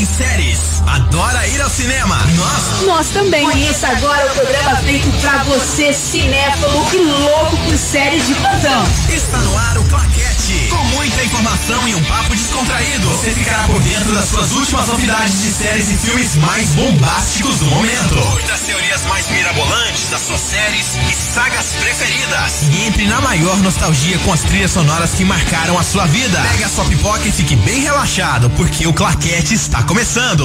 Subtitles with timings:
[0.00, 2.16] em séries, adora ir ao cinema.
[2.34, 3.44] Nós, nós também.
[3.44, 8.82] Conheça agora o programa feito pra você, cinéfilo e louco por séries de plantão.
[9.12, 10.29] Está no ar o Claquete,
[10.68, 13.08] com muita informação e um papo descontraído.
[13.08, 17.66] Você ficará por dentro das suas últimas novidades de séries e filmes mais bombásticos do
[17.66, 18.14] momento.
[18.14, 22.62] Curta teorias mais mirabolantes das suas séries e sagas preferidas.
[22.72, 26.40] E entre na maior nostalgia com as trilhas sonoras que marcaram a sua vida.
[26.52, 30.44] Pega a sua pipoca e fique bem relaxado, porque o Claquete está começando.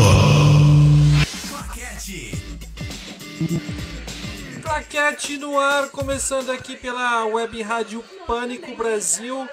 [1.50, 2.38] Claquete.
[4.62, 9.48] Claquete no ar, começando aqui pela Web Rádio Pânico Brasil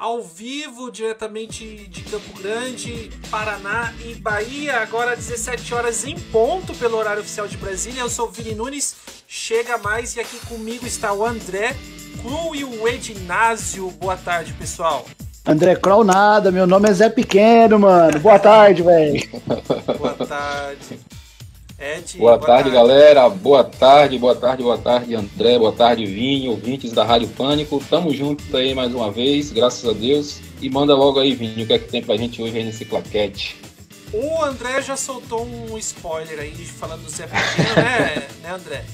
[0.00, 6.96] ao vivo, diretamente de Campo Grande, Paraná e Bahia, agora 17 horas em ponto pelo
[6.96, 8.00] horário oficial de Brasília.
[8.00, 8.96] Eu sou o Vini Nunes,
[9.28, 11.76] chega mais e aqui comigo está o André
[12.22, 13.90] Cru e o Ednásio.
[13.90, 15.04] Boa tarde, pessoal.
[15.44, 18.18] André Kroll nada, meu nome é Zé Pequeno, mano.
[18.20, 19.20] Boa tarde, velho.
[19.98, 20.98] Boa tarde.
[21.80, 23.26] Ed, boa, boa tarde, tarde, galera.
[23.30, 25.58] Boa tarde, boa tarde, boa tarde, André.
[25.58, 27.82] Boa tarde, Vinho, ouvintes da Rádio Pânico.
[27.88, 30.40] Tamo junto aí mais uma vez, graças a Deus.
[30.60, 32.84] E manda logo aí, Vinho, o que é que tem pra gente hoje aí nesse
[32.84, 33.58] claquete.
[34.12, 38.84] O André já soltou um spoiler aí falando do Zé Pequeno, né, né, André?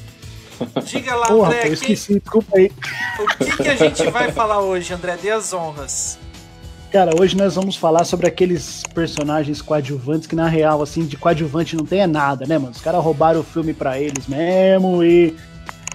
[0.84, 1.68] Diga lá, Porra, André.
[1.68, 2.20] Eu esqueci, que...
[2.20, 2.70] desculpa aí.
[3.18, 5.16] O que, que a gente vai falar hoje, André?
[5.20, 6.20] Dê as honras.
[6.90, 11.76] Cara, hoje nós vamos falar sobre aqueles personagens coadjuvantes que na real, assim, de coadjuvante
[11.76, 12.72] não tem é nada, né, mano?
[12.72, 15.36] Os caras roubaram o filme pra eles mesmo e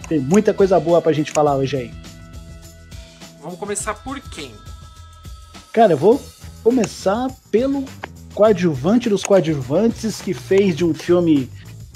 [0.08, 1.92] tem muita coisa boa pra gente falar hoje aí.
[3.42, 4.52] Vamos começar por quem?
[5.72, 6.22] Cara, eu vou
[6.62, 7.86] começar pelo
[8.36, 11.50] coadjuvante dos coadjuvantes que fez de um filme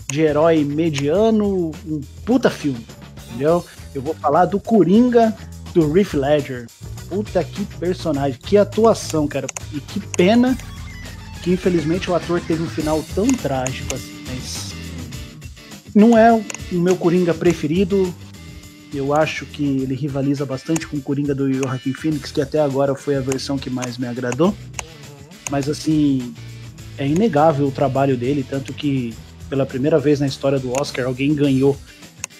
[0.07, 2.85] de herói mediano um puta filme,
[3.27, 3.65] entendeu?
[3.93, 5.35] Eu vou falar do Coringa
[5.73, 6.67] do Riff Ledger.
[7.09, 9.47] Puta que personagem, que atuação, cara.
[9.73, 10.57] E que pena
[11.41, 14.23] que infelizmente o ator teve um final tão trágico assim.
[14.27, 14.73] Mas
[15.93, 18.13] não é o meu Coringa preferido.
[18.93, 22.95] Eu acho que ele rivaliza bastante com o Coringa do Joaquin Phoenix, que até agora
[22.95, 24.55] foi a versão que mais me agradou.
[25.51, 26.33] Mas assim,
[26.97, 29.13] é inegável o trabalho dele, tanto que
[29.49, 31.77] pela primeira vez na história do Oscar alguém ganhou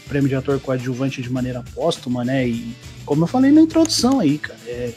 [0.08, 2.48] prêmio de ator coadjuvante de maneira póstuma, né?
[2.48, 4.94] E como eu falei na introdução aí, cara, é,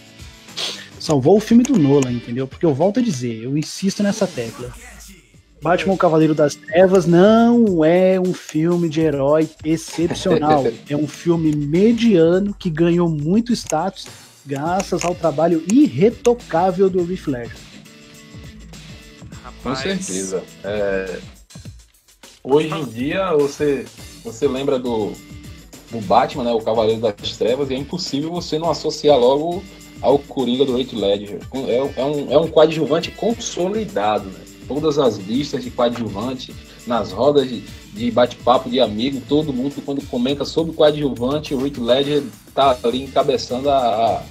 [0.98, 2.46] salvou o filme do Nolan, entendeu?
[2.46, 4.72] Porque eu volto a dizer, eu insisto nessa tecla.
[5.60, 10.64] Batman o Cavaleiro das Trevas não é um filme de herói excepcional.
[10.88, 14.06] é um filme mediano que ganhou muito status
[14.46, 17.56] graças ao trabalho irretocável do Riff Ledger.
[19.62, 20.42] Com certeza.
[20.64, 21.19] É...
[22.42, 23.84] Hoje em dia você,
[24.33, 25.12] você lembra do,
[25.91, 29.62] do Batman, né, o Cavaleiro das Trevas, e é impossível você não associar logo
[30.00, 31.41] ao Coringa do Heath Ledger.
[31.66, 34.41] É, é, um, é um coadjuvante consolidado, né?
[34.67, 36.55] Todas as listas de coadjuvante,
[36.87, 37.61] nas rodas de,
[37.93, 42.22] de bate-papo de amigo, todo mundo quando comenta sobre coadjuvante, o Heath Ledger
[42.55, 44.22] tá ali encabeçando a,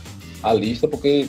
[0.44, 1.28] a, a lista, porque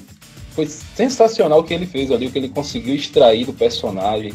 [0.50, 4.34] foi sensacional o que ele fez ali, o que ele conseguiu extrair do personagem,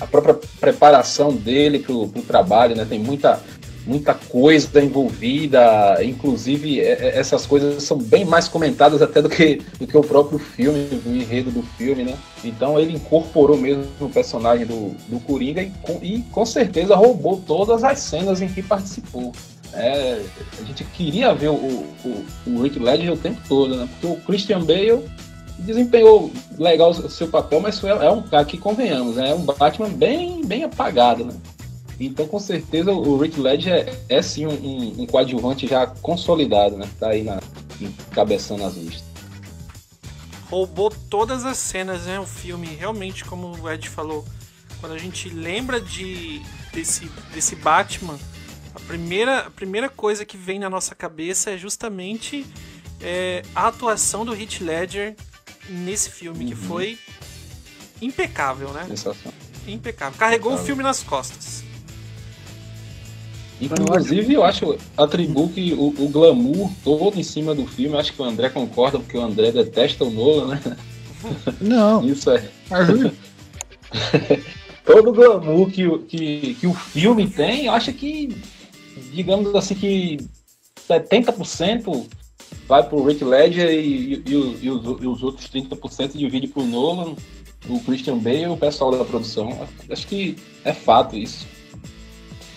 [0.00, 2.84] a própria preparação dele para o trabalho, né?
[2.84, 3.42] Tem muita,
[3.86, 9.60] muita coisa envolvida, inclusive é, é, essas coisas são bem mais comentadas até do que,
[9.78, 12.16] do que o próprio filme, o enredo do filme, né?
[12.42, 17.42] Então ele incorporou mesmo o personagem do, do Coringa e com, e com certeza roubou
[17.46, 19.32] todas as cenas em que participou.
[19.72, 20.22] É,
[20.60, 23.88] a gente queria ver o, o, o Rick Ledger o tempo todo, né?
[23.92, 25.04] Porque o Christian Bale
[25.58, 29.30] desempenhou legal o seu papel, mas é um cara que convenhamos, né?
[29.30, 31.32] É um Batman bem, bem apagado, né?
[31.98, 33.72] Então, com certeza, o Rick Ledger
[34.08, 36.88] é, é sim um, um, coadjuvante já consolidado, né?
[36.98, 37.40] Tá aí na,
[37.80, 39.04] encabeçando as listas.
[40.50, 42.18] Roubou todas as cenas, né?
[42.18, 44.24] O filme, realmente, como o Ed falou,
[44.80, 48.18] quando a gente lembra de desse, desse Batman,
[48.74, 52.44] a primeira, a primeira coisa que vem na nossa cabeça é justamente
[53.00, 55.14] é, a atuação do Heath Ledger
[55.68, 56.50] nesse filme, uhum.
[56.50, 56.98] que foi
[58.02, 58.86] impecável, né?
[59.66, 60.18] Impecável.
[60.18, 60.62] Carregou impecável.
[60.62, 61.62] o filme nas costas.
[63.60, 68.20] Inclusive, eu acho, atribuo que o, o, glamour todo em cima do filme, acho que
[68.20, 70.76] o André concorda, porque o André detesta o Nolan, né?
[71.60, 72.04] Não.
[72.06, 72.48] Isso é.
[74.84, 78.36] todo o glamour que, que, que o filme tem, eu acho que,
[79.12, 80.18] digamos assim, que
[80.88, 82.06] 70%
[82.66, 87.14] vai pro Rick Ledger e, e, e, os, e os, outros 30% divide pro Nolan,
[87.68, 89.66] o Christian Bale e o pessoal da produção.
[89.88, 91.46] Acho que é fato isso.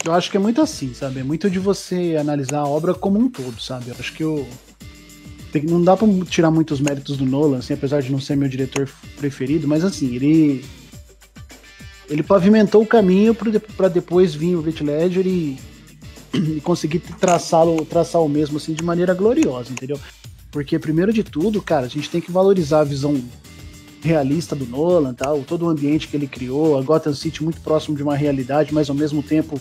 [0.07, 1.19] Eu acho que é muito assim, sabe?
[1.19, 3.89] É muito de você analisar a obra como um todo, sabe?
[3.89, 4.48] Eu acho que eu.
[5.63, 8.88] Não dá pra tirar muitos méritos do Nolan, assim, apesar de não ser meu diretor
[9.18, 10.63] preferido, mas assim, ele.
[12.09, 15.59] ele pavimentou o caminho para depois vir o Heath Ledger e,
[16.33, 20.00] e conseguir traçá-lo, traçar o mesmo assim de maneira gloriosa, entendeu?
[20.51, 23.21] Porque primeiro de tudo, cara, a gente tem que valorizar a visão
[24.01, 27.98] realista do Nolan, tal, todo o ambiente que ele criou, a Gotham City muito próximo
[27.98, 29.59] de uma realidade, mas ao mesmo tempo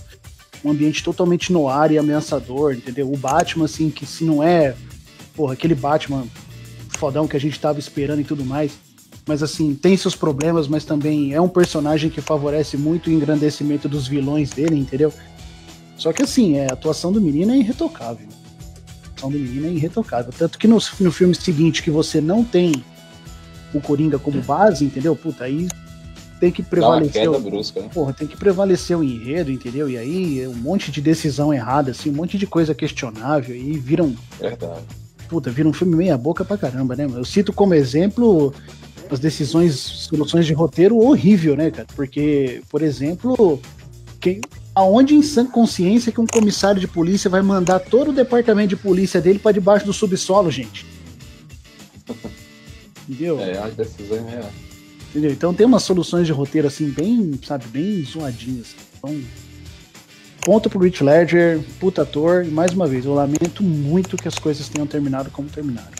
[0.65, 3.11] um ambiente totalmente no ar e ameaçador, entendeu?
[3.13, 4.75] O Batman, assim, que se não é,
[5.35, 6.25] porra, aquele Batman
[6.97, 8.73] fodão que a gente tava esperando e tudo mais,
[9.27, 13.89] mas assim, tem seus problemas, mas também é um personagem que favorece muito o engrandecimento
[13.89, 15.13] dos vilões dele, entendeu?
[15.97, 18.29] Só que assim, é, a atuação do menino é irretocável.
[19.03, 20.33] A atuação do menino é irretocável.
[20.37, 22.85] Tanto que no, no filme seguinte que você não tem
[23.75, 25.17] o Coringa como base, entendeu?
[25.17, 25.67] Puta, aí
[26.41, 27.31] tem que prevalecer.
[27.31, 27.89] O, brusca, né?
[27.93, 29.89] Porra, tem que prevalecer o enredo, entendeu?
[29.89, 34.15] E aí um monte de decisão errada, assim, um monte de coisa questionável, e viram.
[34.39, 34.83] Verdade.
[35.29, 37.07] Puta, vira um filme meia boca pra caramba, né?
[37.13, 38.55] Eu cito como exemplo
[39.11, 41.87] as decisões, soluções de roteiro horrível, né, cara?
[41.95, 43.61] Porque, por exemplo,
[44.21, 44.41] quem,
[44.75, 48.77] aonde em sã consciência que um comissário de polícia vai mandar todo o departamento de
[48.77, 50.87] polícia dele para debaixo do subsolo, gente?
[53.09, 53.41] Entendeu?
[53.41, 54.66] É, as decisões é.
[55.17, 55.33] Entendeu?
[55.33, 58.77] Então tem umas soluções de roteiro assim, bem, sabe, bem zoadinhas.
[58.99, 59.19] Então,
[60.43, 64.35] ponto pro Rich Ledger, puta ator, e mais uma vez, eu lamento muito que as
[64.35, 65.97] coisas tenham terminado como terminaram.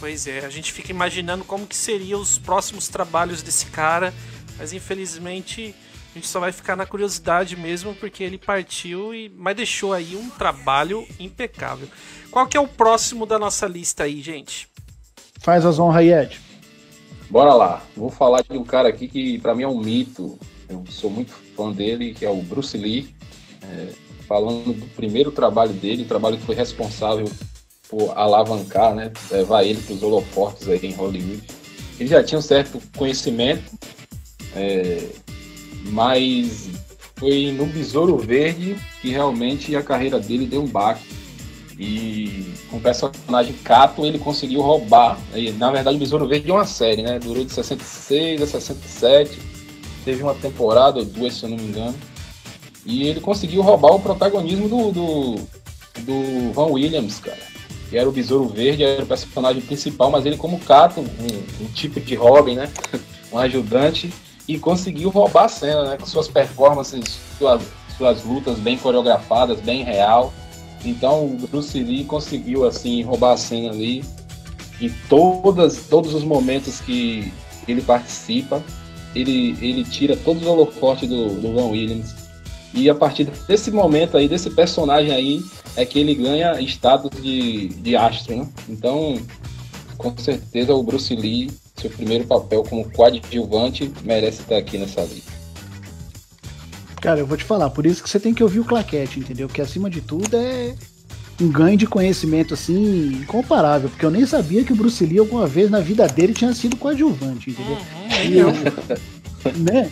[0.00, 4.12] Pois é, a gente fica imaginando como que seriam os próximos trabalhos desse cara,
[4.58, 5.72] mas infelizmente
[6.10, 10.16] a gente só vai ficar na curiosidade mesmo porque ele partiu e mas deixou aí
[10.16, 11.86] um trabalho impecável.
[12.28, 14.68] Qual que é o próximo da nossa lista aí, gente?
[15.38, 16.45] Faz as honras aí, Ed.
[17.30, 17.82] Bora lá.
[17.96, 20.38] Vou falar de um cara aqui que para mim é um mito.
[20.68, 23.14] Eu sou muito fã dele, que é o Bruce Lee.
[23.62, 23.88] É,
[24.26, 27.30] falando do primeiro trabalho dele, o trabalho que foi responsável
[27.88, 31.42] por alavancar, né, levar ele para os holofotes aí em Hollywood.
[31.98, 33.72] Ele já tinha um certo conhecimento,
[34.54, 35.08] é,
[35.90, 36.68] mas
[37.16, 41.06] foi no Besouro Verde que realmente a carreira dele deu um baque.
[41.78, 45.18] E com o personagem Cato ele conseguiu roubar.
[45.34, 47.18] E, na verdade, o Besouro Verde é uma série, né?
[47.18, 49.38] Durou de 66 a 67.
[50.04, 51.94] Teve uma temporada, ou duas, se eu não me engano.
[52.84, 55.34] E ele conseguiu roubar o protagonismo do, do,
[56.00, 57.36] do Van Williams, cara.
[57.90, 61.66] Que era o Besouro Verde, era o personagem principal, mas ele como Cato, um, um
[61.74, 62.70] tipo de Robin, né?
[63.30, 64.10] um ajudante.
[64.48, 65.96] E conseguiu roubar a cena, né?
[65.98, 67.60] Com suas performances, suas,
[67.98, 70.32] suas lutas bem coreografadas, bem real
[70.84, 74.04] então o Bruce Lee conseguiu assim roubar a cena ali
[74.80, 77.32] em todas, todos os momentos que
[77.66, 78.62] ele participa,
[79.14, 82.14] ele, ele tira todos os holofotes do, do Van Williams.
[82.74, 85.42] E a partir desse momento aí, desse personagem aí,
[85.76, 88.48] é que ele ganha status de, de astro, né?
[88.68, 89.18] Então,
[89.96, 95.35] com certeza o Bruce Lee, seu primeiro papel como coadjuvante, merece estar aqui nessa lista.
[97.00, 99.48] Cara, eu vou te falar, por isso que você tem que ouvir o claquete, entendeu?
[99.48, 100.74] Que acima de tudo é
[101.40, 105.46] um ganho de conhecimento assim incomparável, porque eu nem sabia que o Bruce Lee alguma
[105.46, 107.76] vez na vida dele tinha sido coadjuvante, entendeu?
[107.76, 108.52] Uhum, e eu,
[109.56, 109.90] né?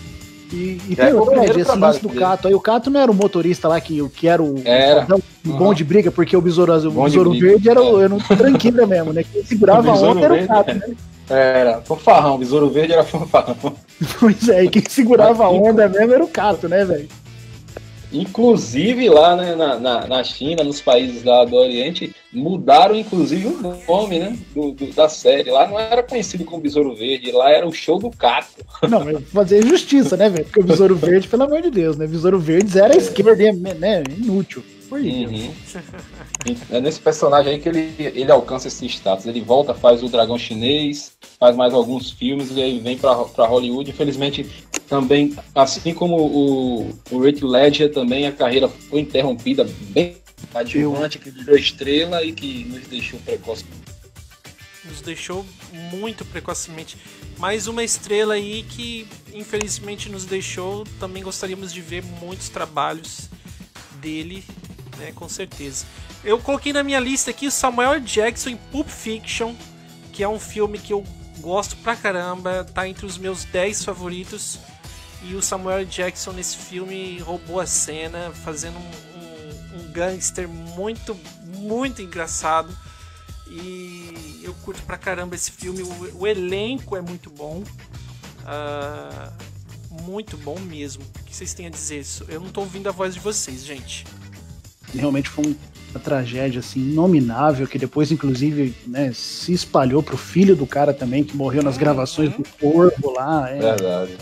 [0.52, 2.46] E, e é, tem o Ed, esse lance do Cato.
[2.46, 5.06] Aí o Cato não era o motorista lá que, que era o, era.
[5.14, 5.56] o uhum.
[5.56, 9.12] bom de briga, porque o Besouro, o besouro Verde era, o, era um tranquilo mesmo,
[9.12, 9.24] né?
[9.24, 10.94] Quem segurava a onda era o Cato, né?
[11.28, 13.56] Era, fanfarrão, Besouro Verde era fanfarrão.
[14.18, 17.08] Pois é, e quem segurava a onda mesmo era o Cato, né, velho?
[18.14, 23.76] Inclusive lá né, na, na, na, China, nos países lá do Oriente, mudaram inclusive o
[23.88, 25.50] nome né, do, do, da série.
[25.50, 28.64] Lá não era conhecido como Besouro Verde, lá era o show do Cato.
[28.88, 30.44] Não, mas fazer justiça, né, velho?
[30.44, 32.06] Porque o Besouro Verde, pelo amor de Deus, né?
[32.06, 32.98] Besouro Verde era é.
[32.98, 34.04] esquerda, né?
[34.16, 34.62] Inútil.
[34.88, 35.50] Por uhum.
[36.70, 39.26] É nesse personagem aí que ele, ele alcança esse status.
[39.26, 43.90] Ele volta, faz o Dragão Chinês, faz mais alguns filmes e aí vem para Hollywood.
[43.90, 44.44] Infelizmente,
[44.88, 50.16] também, assim como o, o Rick Ledger, também a carreira foi interrompida bem
[50.54, 53.64] adjuvante, que virou estrela e que nos deixou precoce.
[54.84, 56.98] Nos deixou muito precocemente.
[57.38, 60.84] Mais uma estrela aí que infelizmente nos deixou.
[61.00, 63.30] Também gostaríamos de ver muitos trabalhos
[64.00, 64.44] dele
[64.96, 65.12] né?
[65.14, 65.86] Com certeza.
[66.24, 69.54] Eu coloquei na minha lista aqui o Samuel Jackson em Pulp Fiction,
[70.12, 71.04] que é um filme que eu
[71.40, 74.58] gosto pra caramba, tá entre os meus 10 favoritos.
[75.22, 81.16] E o Samuel Jackson nesse filme roubou a cena, fazendo um, um, um gangster muito,
[81.58, 82.74] muito engraçado.
[83.46, 85.82] E eu curto pra caramba esse filme.
[85.82, 87.62] O, o elenco é muito bom.
[88.42, 91.02] Uh, muito bom mesmo.
[91.20, 92.04] O que vocês têm a dizer?
[92.28, 94.04] Eu não tô ouvindo a voz de vocês, gente
[94.98, 95.56] realmente foi
[95.90, 101.22] uma tragédia assim inominável que depois inclusive né, se espalhou pro filho do cara também
[101.22, 103.48] que morreu nas gravações do Corvo lá.
[103.48, 103.58] É.
[103.58, 104.16] Verdade.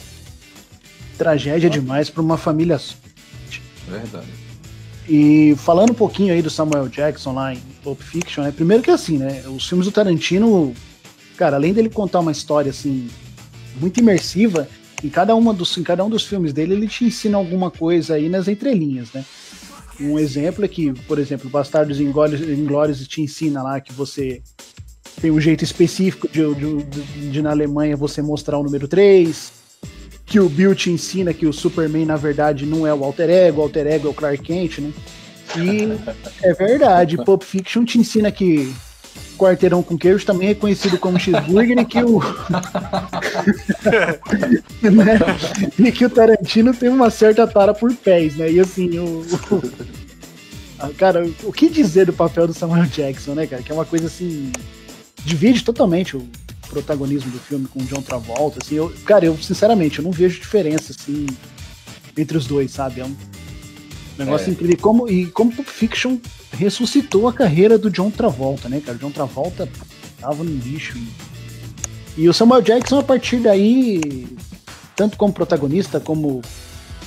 [1.17, 2.95] tragédia demais para uma família só.
[3.88, 4.26] Verdade.
[5.09, 8.52] E falando um pouquinho aí do Samuel Jackson lá em Pulp Fiction, né?
[8.52, 9.43] Primeiro que assim, né?
[9.49, 10.73] Os filmes do Tarantino,
[11.37, 13.09] cara, além dele contar uma história assim
[13.81, 14.69] muito imersiva,
[15.02, 18.14] em cada uma dos em cada um dos filmes dele ele te ensina alguma coisa
[18.14, 19.25] aí nas entrelinhas, né?
[20.02, 24.42] Um exemplo é que, por exemplo, Bastardos Inglórios te ensina lá que você
[25.21, 29.52] tem um jeito específico de, de, de, de na Alemanha você mostrar o número 3,
[30.26, 33.61] que o Bill te ensina que o Superman, na verdade, não é o alter ego,
[33.61, 34.92] o alter ego é o Clark Kent, né?
[35.56, 35.99] E
[36.42, 38.73] é verdade, Pulp Fiction te ensina que
[39.37, 42.21] quarteirão com queijo também é conhecido como cheeseburger e que o
[44.83, 45.19] né?
[45.78, 48.50] e que o Tarantino tem uma certa tara por pés, né?
[48.52, 49.25] E assim, o,
[50.97, 53.62] cara, o que dizer do papel do Samuel Jackson, né, cara?
[53.62, 54.52] Que é uma coisa assim
[55.25, 56.28] divide totalmente o
[56.69, 60.40] protagonismo do filme com o John Travolta, assim, eu, cara, eu sinceramente eu não vejo
[60.40, 61.26] diferença assim
[62.16, 63.00] entre os dois, sabe?
[63.00, 63.14] É um
[64.25, 64.52] negócio é.
[64.52, 64.75] incrível.
[64.75, 66.19] E como, e como Pulp Fiction
[66.52, 68.97] ressuscitou a carreira do John Travolta, né, cara?
[68.97, 69.69] O John Travolta
[70.21, 70.99] tava no lixo.
[70.99, 74.26] E, e o Samuel Jackson, a partir daí,
[74.95, 76.43] tanto como protagonista como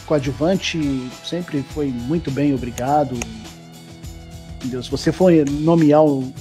[0.06, 3.18] coadjuvante, sempre foi muito bem, obrigado.
[4.58, 4.82] Entendeu?
[4.82, 6.34] Se você for nomear o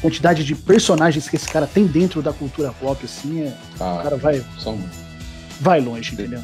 [0.00, 4.02] quantidade de personagens que esse cara tem dentro da cultura pop, assim, é, ah, o
[4.02, 4.78] cara vai, são...
[5.60, 6.40] vai longe, entendeu?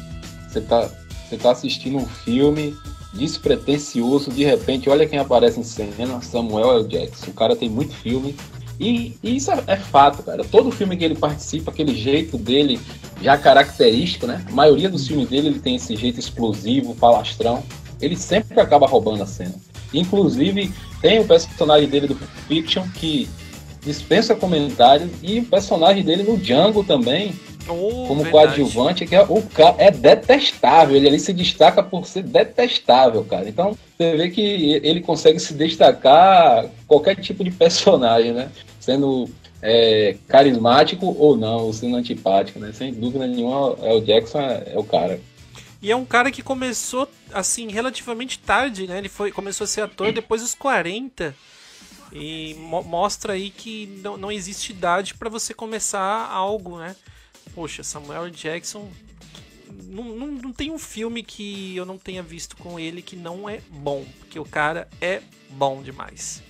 [0.49, 0.89] Você tá,
[1.27, 2.75] você tá assistindo um filme
[3.15, 6.87] despretensioso, de repente, olha quem aparece em cena, Samuel L.
[6.87, 7.31] Jackson.
[7.31, 8.35] O cara tem muito filme.
[8.79, 10.43] E, e isso é, é, fato, cara.
[10.43, 12.79] Todo filme que ele participa, aquele jeito dele
[13.21, 14.43] já característico, né?
[14.47, 17.63] A maioria dos filmes dele ele tem esse jeito explosivo, falastrão.
[18.01, 19.55] Ele sempre acaba roubando a cena.
[19.93, 22.15] Inclusive, tem o personagem dele do
[22.47, 23.29] Fiction que
[23.81, 27.33] dispensa comentários e o personagem dele no Django também,
[27.67, 28.31] oh, como verdade.
[28.31, 30.95] coadjuvante, que é, o cara é detestável.
[30.95, 33.47] Ele ali se destaca por ser detestável, cara.
[33.47, 34.41] Então você vê que
[34.83, 38.49] ele consegue se destacar qualquer tipo de personagem, né?
[38.79, 39.29] Sendo
[39.61, 42.71] é, carismático ou não, ou sendo antipático, né?
[42.73, 45.19] Sem dúvida nenhuma, é o Jackson é, é o cara.
[45.81, 48.97] E é um cara que começou assim relativamente tarde, né?
[48.97, 51.35] Ele foi começou a ser ator depois dos 40.
[52.11, 56.95] E mo mostra aí que não, não existe idade para você começar algo, né?
[57.55, 58.89] Poxa, Samuel Jackson.
[59.87, 63.49] Não, não, não tem um filme que eu não tenha visto com ele que não
[63.49, 64.03] é bom.
[64.19, 66.43] Porque o cara é bom demais.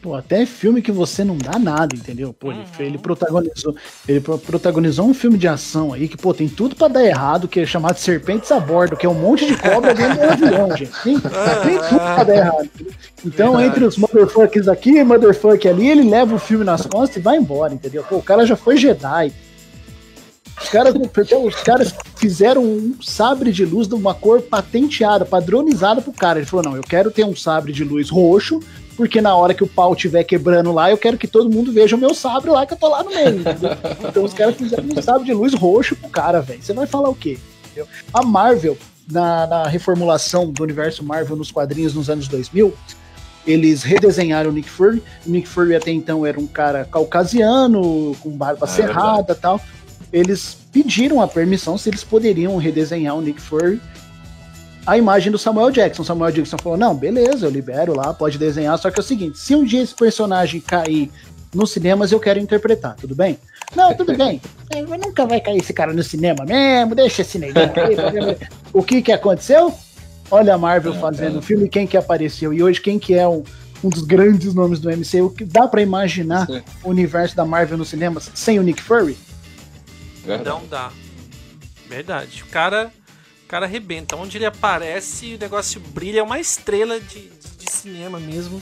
[0.00, 2.30] Pô, até filme que você não dá nada, entendeu?
[2.30, 2.62] Pô, uhum.
[2.78, 3.74] ele, protagonizou,
[4.06, 7.60] ele protagonizou um filme de ação aí que, pô, tem tudo para dar errado, que
[7.60, 10.92] é chamado Serpentes a Bordo, que é um monte de cobra dentro do avião, gente.
[11.02, 12.70] Tem, tem tudo pra dar errado.
[13.24, 13.66] Então, Verdade.
[13.66, 17.38] entre os motherfuckers aqui e motherfucker ali, ele leva o filme nas costas e vai
[17.38, 18.04] embora, entendeu?
[18.04, 19.32] Pô, o cara já foi Jedi.
[20.60, 26.12] Os caras, os caras fizeram um sabre de luz de uma cor patenteada, padronizada pro
[26.12, 26.38] cara.
[26.38, 28.60] Ele falou: não, eu quero ter um sabre de luz roxo,
[28.96, 31.96] porque na hora que o pau estiver quebrando lá, eu quero que todo mundo veja
[31.96, 33.40] o meu sabre lá, que eu tô lá no meio.
[33.40, 33.70] Entendeu?
[34.08, 36.62] Então os caras fizeram um sabre de luz roxo pro cara, velho.
[36.62, 37.38] Você vai falar o quê?
[37.66, 37.88] Entendeu?
[38.12, 38.78] A Marvel,
[39.10, 42.72] na, na, reformulação do universo Marvel nos quadrinhos nos anos 2000,
[43.46, 45.02] eles redesenharam o Nick Fury.
[45.26, 49.36] O Nick Fury até então era um cara caucasiano, com barba ah, é cerrada e
[49.36, 49.60] tal.
[50.14, 53.80] Eles pediram a permissão se eles poderiam redesenhar o Nick Fury
[54.86, 56.04] a imagem do Samuel Jackson.
[56.04, 58.78] Samuel Jackson falou: não, beleza, eu libero lá, pode desenhar.
[58.78, 61.10] Só que é o seguinte: se um dia esse personagem cair
[61.52, 63.38] nos cinemas, eu quero interpretar, tudo bem?
[63.74, 64.40] Não, tudo bem.
[64.88, 68.36] Mas nunca vai cair esse cara no cinema mesmo, deixa esse negão aí.
[68.72, 69.74] o que que aconteceu?
[70.30, 71.42] Olha a Marvel é, fazendo o é.
[71.42, 72.52] filme, quem que apareceu?
[72.52, 73.42] E hoje quem que é um,
[73.82, 75.30] um dos grandes nomes do MCU?
[75.30, 76.62] Que dá para imaginar Sim.
[76.82, 79.16] o universo da Marvel nos cinemas sem o Nick Fury?
[80.24, 80.48] Verdade.
[80.48, 80.92] Não dá.
[81.88, 82.42] Verdade.
[82.42, 82.92] O cara
[83.54, 84.16] cara arrebenta.
[84.16, 86.18] Onde ele aparece, o negócio brilha.
[86.18, 88.60] É uma estrela de, de, de cinema mesmo.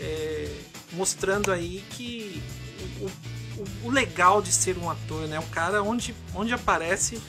[0.00, 0.48] É,
[0.92, 2.40] mostrando aí que
[3.00, 5.40] o, o, o, legal de ser um ator, né?
[5.40, 7.20] O cara onde, onde aparece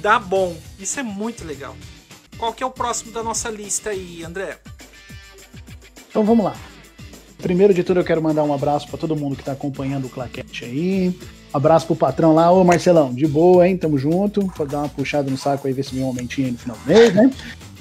[0.00, 0.56] dá bom.
[0.80, 1.76] Isso é muito legal.
[2.36, 4.58] Qual que é o próximo da nossa lista aí, André?
[6.08, 6.56] Então vamos lá.
[7.38, 10.10] Primeiro de tudo, eu quero mandar um abraço para todo mundo que está acompanhando o
[10.10, 11.18] Claquete aí.
[11.56, 13.78] Abraço pro patrão lá, ô Marcelão, de boa, hein?
[13.78, 14.46] Tamo junto.
[14.58, 16.76] Vou dar uma puxada no saco aí, ver se vem um aumentinho aí no final
[16.76, 17.30] do mês, né?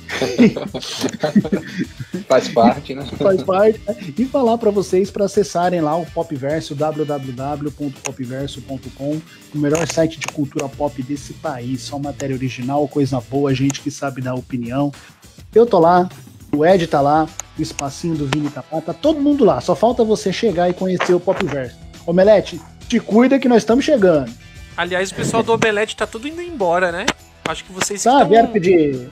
[2.26, 3.06] Faz parte, né?
[3.20, 3.82] Faz parte.
[3.86, 3.98] Né?
[4.18, 9.22] E falar para vocês para acessarem lá o Popverso, www.popverso.com,
[9.54, 11.82] o melhor site de cultura pop desse país.
[11.82, 14.90] Só matéria original, coisa boa, gente que sabe dar opinião.
[15.54, 16.08] Eu tô lá,
[16.56, 17.28] o Ed tá lá,
[17.60, 19.60] o espacinho do Vini tá lá, tá todo mundo lá.
[19.60, 21.76] Só falta você chegar e conhecer o Popverso.
[22.08, 24.32] Omelete, te cuida que nós estamos chegando.
[24.78, 27.06] Aliás, o pessoal do Omelete tá tudo indo embora, né?
[27.48, 28.30] Acho que vocês Tá, estão...
[28.30, 29.10] vieram pedir.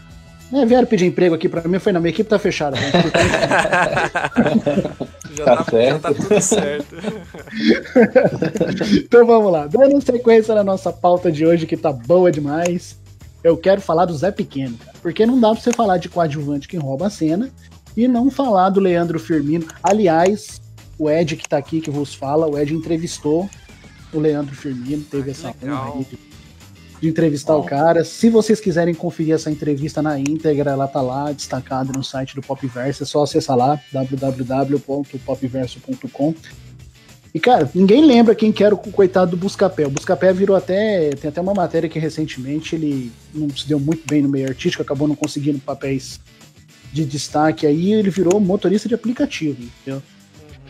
[0.51, 2.75] Né, vieram pedir emprego aqui pra mim, foi na minha equipe tá fechada.
[2.77, 2.91] gente.
[5.35, 6.01] já, Tá tá, já certo.
[6.01, 6.95] tá tudo certo.
[9.05, 9.67] então vamos lá.
[9.67, 12.99] Dando sequência na nossa pauta de hoje, que tá boa demais.
[13.43, 14.93] Eu quero falar do Zé Pequeno, cara.
[15.01, 17.49] Porque não dá pra você falar de coadjuvante que rouba a cena
[17.97, 19.65] e não falar do Leandro Firmino.
[19.81, 20.61] Aliás,
[20.97, 23.49] o Ed que tá aqui, que vos fala, o Ed entrevistou
[24.13, 26.17] o Leandro Firmino, teve Ai, essa honra aí de,
[27.01, 28.03] de entrevistar o cara.
[28.03, 32.41] Se vocês quiserem conferir essa entrevista na íntegra, ela tá lá, destacada no site do
[32.41, 36.35] Popverso, é só acessar lá, www.popverso.com.
[37.33, 39.87] E, cara, ninguém lembra quem que era o coitado do Buscapé.
[39.87, 41.09] O Buscapé virou até.
[41.11, 44.83] Tem até uma matéria que recentemente ele não se deu muito bem no meio artístico,
[44.83, 46.19] acabou não conseguindo papéis
[46.93, 50.01] de destaque aí, ele virou motorista de aplicativo, entendeu?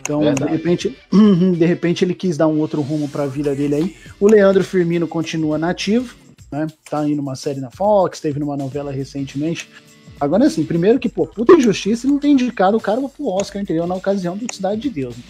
[0.04, 0.98] Então, de repente,
[1.58, 3.96] de repente ele quis dar um outro rumo pra vida dele aí.
[4.20, 6.14] O Leandro Firmino continua nativo,
[6.52, 6.68] né?
[6.90, 9.70] Tá indo numa série na Fox, teve numa novela recentemente.
[10.20, 13.88] Agora, assim, primeiro que, pô, puta injustiça não tem indicado o cara pro Oscar, entendeu?
[13.88, 15.16] Na ocasião do Cidade de Deus.
[15.16, 15.24] Né?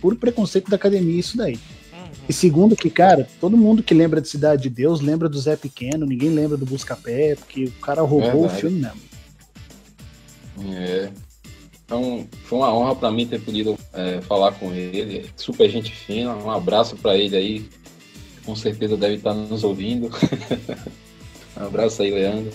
[0.00, 1.58] Puro preconceito da academia, isso daí.
[2.28, 5.56] E segundo que, cara, todo mundo que lembra de Cidade de Deus lembra do Zé
[5.56, 8.54] Pequeno, ninguém lembra do Buscapé, porque o cara roubou Verdade.
[8.54, 9.00] o filme mesmo.
[10.74, 11.10] É.
[11.92, 15.26] Então, foi uma honra para mim ter podido é, falar com ele.
[15.36, 16.34] Super gente fina.
[16.34, 17.68] Um abraço para ele aí.
[18.46, 20.08] Com certeza deve estar nos ouvindo.
[21.54, 22.50] um abraço aí, Leandro.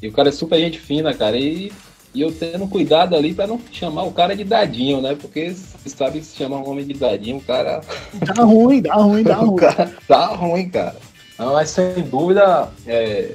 [0.00, 1.36] E o cara é super gente fina, cara.
[1.36, 1.72] E,
[2.14, 5.16] e eu tendo cuidado ali para não chamar o cara de dadinho, né?
[5.20, 7.80] Porque você sabe que se chamar um homem de dadinho, o cara
[8.32, 9.56] Dá ruim, dá ruim, dá ruim.
[9.56, 10.96] cara tá ruim, cara.
[11.36, 13.34] Mas sem dúvida, é,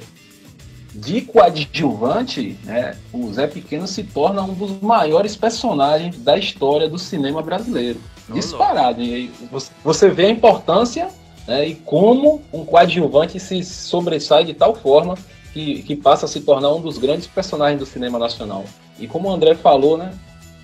[0.94, 6.98] de coadjuvante, né, o Zé Pequeno se torna um dos maiores personagens da história do
[6.98, 8.00] cinema brasileiro.
[8.30, 9.02] Ô, Disparado.
[9.02, 11.08] E aí você- você vê a importância
[11.46, 15.14] né, e como um coadjuvante se sobressai de tal forma
[15.52, 18.64] que, que passa a se tornar um dos grandes personagens do cinema nacional.
[18.98, 20.12] E como o André falou, né?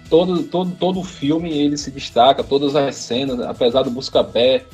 [0.08, 4.64] Todo, todo, todo o filme ele se destaca, todas as cenas, apesar do Buscapé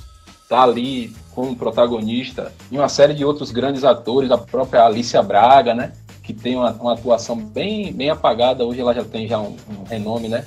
[0.49, 5.75] tá ali como protagonista, e uma série de outros grandes atores, a própria Alicia Braga,
[5.75, 5.93] né?
[6.23, 9.85] Que tem uma, uma atuação bem, bem apagada, hoje ela já tem já um, um
[9.85, 10.45] renome, né?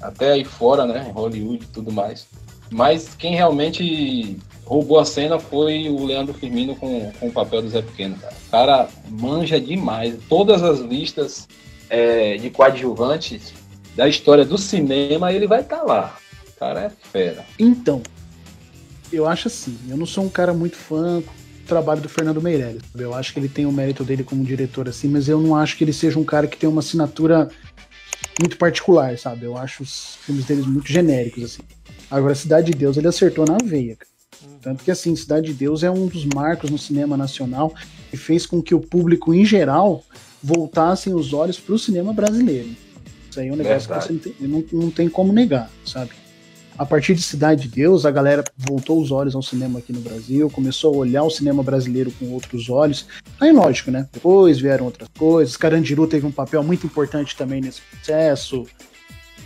[0.00, 1.10] Até aí fora, né?
[1.14, 2.26] Hollywood e tudo mais.
[2.70, 7.68] Mas quem realmente roubou a cena foi o Leandro Firmino com, com o papel do
[7.68, 8.34] Zé Pequeno, cara.
[8.46, 10.18] O cara manja demais.
[10.28, 11.48] Todas as listas
[11.88, 13.54] é, de coadjuvantes
[13.96, 16.16] da história do cinema, ele vai estar lá.
[16.48, 17.46] O cara é fera.
[17.58, 18.02] Então,
[19.12, 22.82] eu acho assim, eu não sou um cara muito fã do trabalho do Fernando Meirelles.
[22.92, 23.04] sabe?
[23.04, 25.76] Eu acho que ele tem o mérito dele como diretor, assim, mas eu não acho
[25.76, 27.50] que ele seja um cara que tem uma assinatura
[28.40, 29.44] muito particular, sabe?
[29.44, 31.62] Eu acho os filmes deles muito genéricos, assim.
[32.10, 34.08] Agora, Cidade de Deus, ele acertou na veia, cara.
[34.62, 37.74] Tanto que, assim, Cidade de Deus é um dos marcos no cinema nacional
[38.12, 40.04] e fez com que o público, em geral,
[40.42, 42.70] voltassem os olhos para o cinema brasileiro.
[43.30, 44.06] Isso aí é um negócio Verdade.
[44.08, 46.12] que você não tem, não, não tem como negar, sabe?
[46.78, 50.00] A partir de Cidade de Deus, a galera voltou os olhos ao cinema aqui no
[50.00, 53.06] Brasil, começou a olhar o cinema brasileiro com outros olhos.
[53.40, 54.06] Aí, lógico, né?
[54.12, 55.56] Depois vieram outras coisas.
[55.56, 58.64] Carandiru teve um papel muito importante também nesse processo.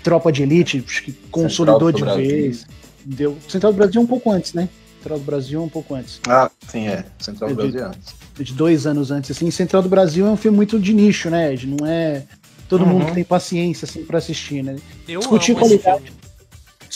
[0.02, 2.22] Tropa de Elite, acho que consolidou do de Brasil.
[2.28, 2.66] vez.
[3.04, 3.38] Deu.
[3.48, 4.68] Central do Brasil um pouco antes, né?
[4.98, 6.20] Central do Brasil um pouco antes.
[6.28, 7.04] Ah, sim, é.
[7.18, 7.94] Central do Brasil Brasil
[8.36, 9.50] De dois anos antes, assim.
[9.50, 11.54] Central do Brasil é um filme muito de nicho, né?
[11.54, 11.66] Ed?
[11.66, 12.24] Não é
[12.68, 12.90] todo Uhum.
[12.90, 14.76] mundo que tem paciência, assim, pra assistir, né?
[15.08, 16.04] Eu Discutir amo esse qualidade.
[16.12, 16.22] filme.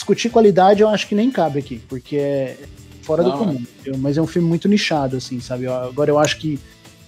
[0.07, 2.57] Discutir qualidade eu acho que nem cabe aqui, porque é
[3.01, 3.53] fora do Não, comum.
[3.79, 3.99] entendeu?
[3.99, 5.65] Mas é um filme muito nichado, assim, sabe?
[5.65, 6.57] Eu- Agora eu acho que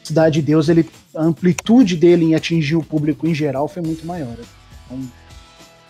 [0.04, 4.06] Cidade de Deus, ele, a amplitude dele em atingir o público em geral foi muito
[4.08, 4.36] maior.
[4.86, 5.00] Então,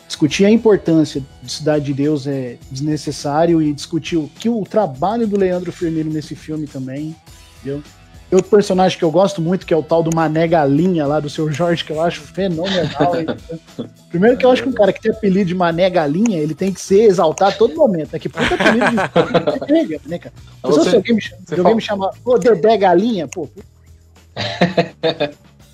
[0.08, 5.26] discutir a importância de Cidade de Deus é desnecessário e discutir o que o trabalho
[5.26, 7.16] do Leandro Firmino nesse filme também,
[7.62, 7.82] entendeu?
[8.32, 11.20] E Outro personagem que eu gosto muito, que é o tal do Mané Galinha lá
[11.20, 13.14] do seu Jorge, que eu acho fenomenal.
[14.10, 16.72] Primeiro que eu acho que um cara que tem apelido de Mané Galinha, ele tem
[16.72, 18.14] que ser exaltado a todo momento.
[18.14, 18.20] Né?
[18.20, 20.34] Que puta apelido de pega, né, cara?
[20.38, 23.50] Se você- alguém me, chama- alguém me chamar, pô, Dedé Galinha, pô,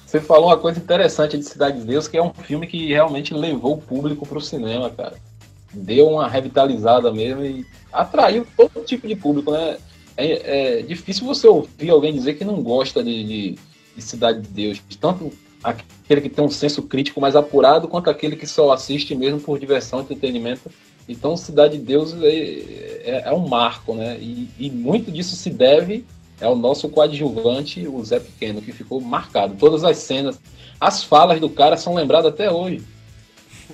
[0.05, 3.33] Você falou uma coisa interessante de Cidade de Deus, que é um filme que realmente
[3.33, 5.15] levou o público pro cinema, cara.
[5.73, 9.77] Deu uma revitalizada mesmo e atraiu todo tipo de público, né?
[10.17, 13.55] É, é difícil você ouvir alguém dizer que não gosta de, de-
[13.95, 14.81] de Cidade de Deus.
[14.99, 15.31] Tanto
[15.63, 19.59] aquele que tem um senso crítico mais apurado, quanto aquele que só assiste mesmo por
[19.59, 20.69] diversão e entretenimento.
[21.07, 22.27] Então, Cidade de Deus é,
[23.05, 24.17] é- é um marco, né?
[24.19, 26.05] E, e muito disso se deve
[26.41, 29.55] é o nosso coadjuvante, o Zé Pequeno, que ficou marcado.
[29.57, 30.37] Todas as cenas,
[30.79, 32.81] as falas do cara são lembradas até hoje.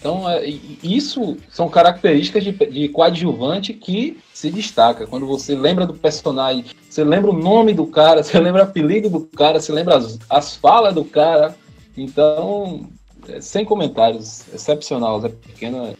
[0.01, 0.43] Então, é,
[0.81, 5.05] isso são características de, de coadjuvante que se destaca.
[5.05, 9.11] Quando você lembra do personagem, você lembra o nome do cara, você lembra o apelido
[9.11, 11.55] do cara, você lembra as, as falas do cara.
[11.95, 12.89] Então,
[13.29, 15.21] é, sem comentários, excepcional.
[15.21, 15.95] Zé Pequeno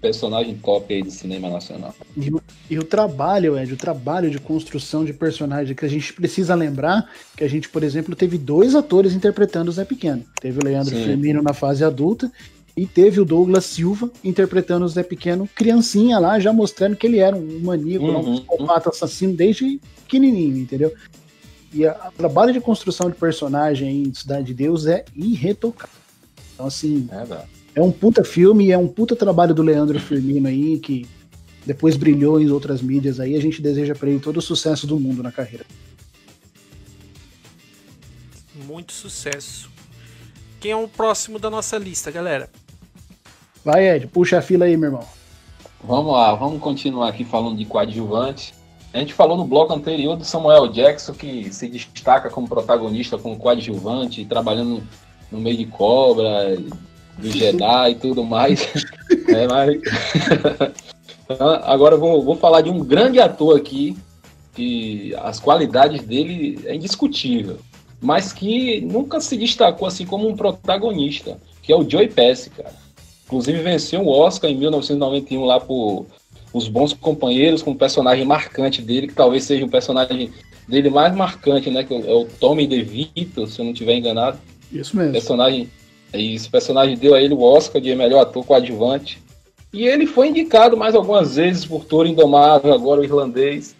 [0.00, 1.94] personagem top aí do cinema nacional.
[2.14, 6.12] E o, e o trabalho, Ed, o trabalho de construção de personagem que a gente
[6.12, 10.22] precisa lembrar que a gente, por exemplo, teve dois atores interpretando o Zé Pequeno.
[10.38, 11.04] Teve o Leandro Sim.
[11.04, 12.30] Firmino na fase adulta
[12.76, 17.18] e teve o Douglas Silva interpretando o Zé Pequeno, criancinha lá, já mostrando que ele
[17.18, 20.92] era um maníaco, uhum, um psicopata assassino desde pequenininho, entendeu?
[21.72, 25.96] E o trabalho de construção de personagem em Cidade de Deus é irretocável.
[26.54, 30.78] Então, assim, é, é um puta filme, é um puta trabalho do Leandro Firmino aí,
[30.78, 31.06] que
[31.66, 33.34] depois brilhou em outras mídias aí.
[33.34, 35.64] A gente deseja para ele todo o sucesso do mundo na carreira.
[38.66, 39.68] Muito sucesso.
[40.60, 42.48] Quem é o próximo da nossa lista, galera?
[43.64, 45.04] Vai, Ed, puxa a fila aí, meu irmão.
[45.82, 48.54] Vamos lá, vamos continuar aqui falando de coadjuvante.
[48.92, 53.38] A gente falou no bloco anterior do Samuel Jackson, que se destaca como protagonista, como
[53.38, 54.82] coadjuvante, trabalhando
[55.32, 56.56] no meio de cobra,
[57.18, 58.68] do Jedi e tudo mais.
[59.28, 59.80] é, mas...
[61.64, 63.96] Agora eu vou, vou falar de um grande ator aqui,
[64.54, 67.58] que as qualidades dele é indiscutível,
[68.00, 72.83] mas que nunca se destacou assim como um protagonista, que é o Joey Pesci, cara.
[73.26, 76.06] Inclusive venceu o Oscar em 1991 lá por
[76.52, 80.30] Os Bons Companheiros, com um personagem marcante dele, que talvez seja o personagem
[80.68, 81.84] dele mais marcante, né?
[81.84, 84.38] Que é o Tommy DeVito, se eu não estiver enganado.
[84.72, 85.12] Isso mesmo.
[85.12, 85.68] Personagem
[86.14, 89.20] esse personagem deu a ele o Oscar de melhor ator coadjuvante.
[89.72, 93.74] E ele foi indicado mais algumas vezes por Toro Indomável, agora o irlandês.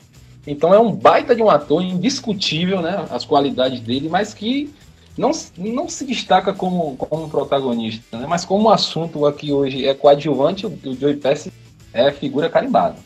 [0.46, 3.06] Então é um baita de um ator indiscutível, né?
[3.10, 4.70] As qualidades dele, mas que
[5.16, 8.26] não, não se destaca como, como protagonista, né?
[8.28, 11.52] Mas como o assunto aqui hoje é coadjuvante, o, o Joey Pesci
[11.92, 12.96] é figura carimbada.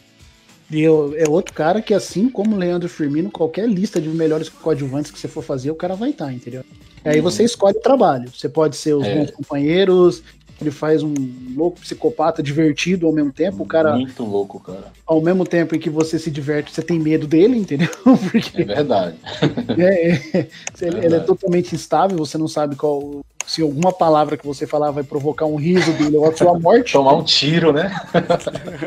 [0.71, 4.49] E eu, é outro cara que, assim como o Leandro Firmino, qualquer lista de melhores
[4.49, 6.62] coadjuvantes que você for fazer, o cara vai estar, entendeu?
[7.05, 8.31] Aí você escolhe o trabalho.
[8.35, 9.14] Você pode ser os é.
[9.14, 10.23] bons companheiros,
[10.61, 11.14] ele faz um
[11.57, 13.62] louco psicopata divertido ao mesmo tempo.
[13.62, 13.94] O cara.
[13.94, 14.92] Muito louco, cara.
[15.07, 17.88] Ao mesmo tempo em que você se diverte, você tem medo dele, entendeu?
[18.31, 19.16] Porque, é verdade.
[19.79, 20.49] É, é,
[20.81, 23.21] ele, ele, é totalmente instável, você não sabe qual.
[23.47, 26.92] Se alguma palavra que você falar vai provocar um riso dele ou a sua morte.
[26.94, 27.94] Tomar um tiro, né?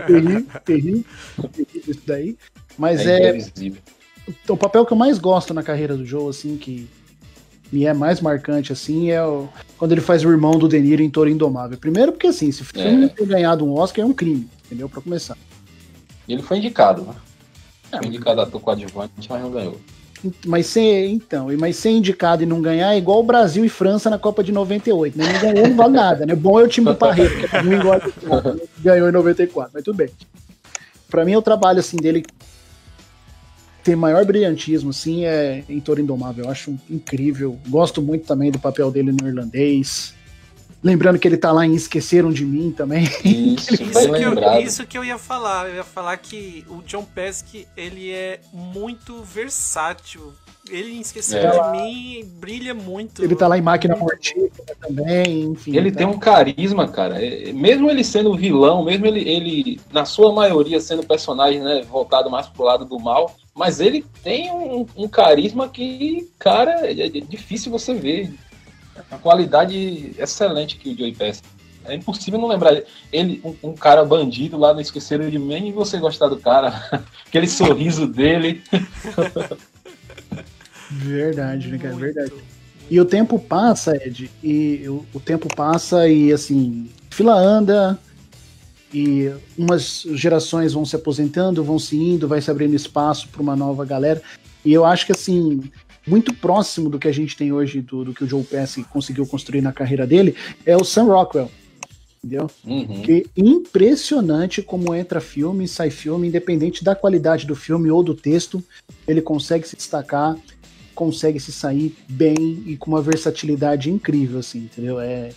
[0.06, 1.06] terrível, terrível,
[1.52, 2.38] terrível isso daí.
[2.78, 3.38] Mas é.
[3.38, 6.88] é o papel que eu mais gosto na carreira do Joe, assim, que
[7.72, 11.10] me é mais marcante, assim, é o, quando ele faz o irmão do Deniro em
[11.10, 11.78] Toro Indomável.
[11.78, 13.08] Primeiro porque, assim, se o filme é.
[13.08, 14.90] ter ganhado um Oscar é um crime, entendeu?
[14.90, 15.38] Pra começar.
[16.28, 17.14] Ele foi indicado, né?
[17.92, 19.80] É, foi indicado a ator coadjuvante, mas não ganhou.
[20.46, 24.10] Mas ser, então, mas ser indicado e não ganhar é igual o Brasil e França
[24.10, 25.26] na Copa de 98, né?
[25.34, 26.36] Não ganhou, não vale nada, né?
[26.36, 28.00] Bom é o time do Parreiro, que é ruim igual
[28.80, 30.10] ganhou em 94, mas tudo bem.
[31.10, 32.24] Pra mim, é o trabalho, assim, dele
[33.84, 36.46] tem maior brilhantismo, sim, é em Toro Indomável.
[36.46, 37.60] Eu acho incrível.
[37.68, 40.14] Gosto muito também do papel dele no irlandês.
[40.84, 43.04] Lembrando que ele tá lá em Esqueceram de Mim também.
[43.24, 45.70] Isso, isso, que, eu, isso que eu ia falar.
[45.70, 50.34] Eu ia falar que o John Pesky, ele é muito versátil.
[50.72, 51.72] Ele em Esqueceram é.
[51.72, 53.22] de Mim brilha muito.
[53.22, 55.76] Ele tá lá em Máquina Mortífera também, enfim.
[55.76, 55.98] Ele tá.
[55.98, 57.24] tem um carisma, cara.
[57.24, 62.30] É, mesmo ele sendo vilão, mesmo ele, ele na sua maioria, sendo personagem né, voltado
[62.30, 67.10] mais pro lado do mal, mas ele tem um, um carisma que, cara, é, é
[67.10, 68.34] difícil você ver.
[69.10, 71.42] A qualidade excelente que o Joey Pesci.
[71.84, 72.80] É impossível não lembrar
[73.12, 76.88] ele, um, um, cara bandido lá no Esqueceram de Mim e você gostar do cara.
[77.28, 78.62] Aquele sorriso dele.
[80.92, 81.96] Verdade, né, cara?
[81.96, 82.34] Verdade.
[82.90, 87.98] E o tempo passa, Ed, e o, o tempo passa e assim, fila anda,
[88.94, 93.56] e umas gerações vão se aposentando, vão se indo, vai se abrindo espaço para uma
[93.56, 94.22] nova galera.
[94.66, 95.62] E eu acho que assim,
[96.06, 99.26] muito próximo do que a gente tem hoje, do, do que o Joe Pesci conseguiu
[99.26, 101.50] construir na carreira dele, é o Sam Rockwell.
[102.24, 102.52] Entendeu?
[102.64, 103.02] Uhum.
[103.02, 108.64] Que impressionante como entra filme, sai filme, independente da qualidade do filme ou do texto,
[109.08, 110.36] ele consegue se destacar,
[111.02, 115.00] consegue se sair bem e com uma versatilidade incrível, assim, entendeu?
[115.02, 115.32] É,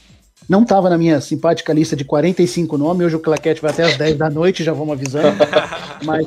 [0.47, 3.97] não estava na minha simpática lista de 45 nomes, hoje o claquete vai até as
[3.97, 5.39] 10 da noite, já vamos avisando.
[6.05, 6.27] mas,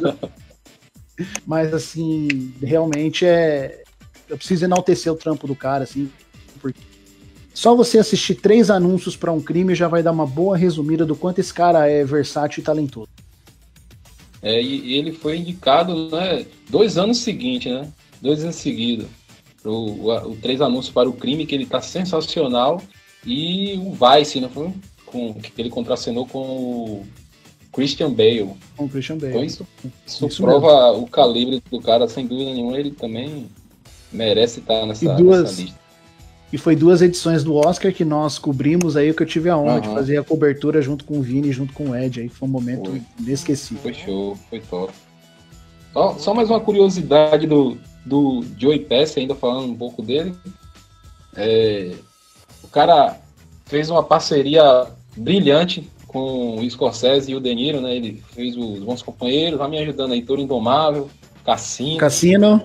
[1.45, 3.84] mas, assim, realmente é.
[4.28, 6.10] Eu preciso enaltecer o trampo do cara, assim,
[6.60, 6.80] porque
[7.54, 11.15] só você assistir três anúncios para um crime já vai dar uma boa resumida do
[11.15, 13.10] quanto esse cara é versátil e talentoso.
[14.41, 17.88] É, e ele foi indicado, né, dois anos seguintes, né?
[18.21, 19.08] Dois anos seguidos.
[19.70, 22.82] O, o, o, três anúncios para o crime, que ele tá sensacional.
[23.26, 24.50] E o Vice, né?
[24.54, 24.72] Foi
[25.06, 27.06] com, que ele contracenou com o
[27.74, 28.52] Christian Bale.
[28.76, 29.32] Com o Christian Bale.
[29.32, 29.68] Então isso,
[30.06, 33.48] isso, Isso prova o calibre do cara, sem dúvida nenhuma, ele também
[34.12, 35.88] merece estar nessa, E duas- nessa lista.
[36.52, 39.82] E foi duas edições do Oscar que nós cobrimos aí, que eu tive a honra
[39.82, 39.96] de Aham.
[39.98, 42.22] fazer a cobertura junto com o Vini, junto com o Ed.
[42.22, 43.02] Aí foi um momento Foi.
[43.20, 43.84] inesquecível.
[43.84, 44.94] Foi show, foi top.
[45.92, 50.34] Só, só mais uma curiosidade do, do Joey Pesci, ainda falando um pouco dele.
[51.36, 51.91] É,
[52.63, 53.20] o cara
[53.65, 57.96] fez uma parceria brilhante com o Scorsese e o De Niro, né?
[57.96, 61.10] Ele fez os Bons Companheiros, vai me ajudando aí, Toro Indomável,
[61.46, 62.63] Cassino, Cassino,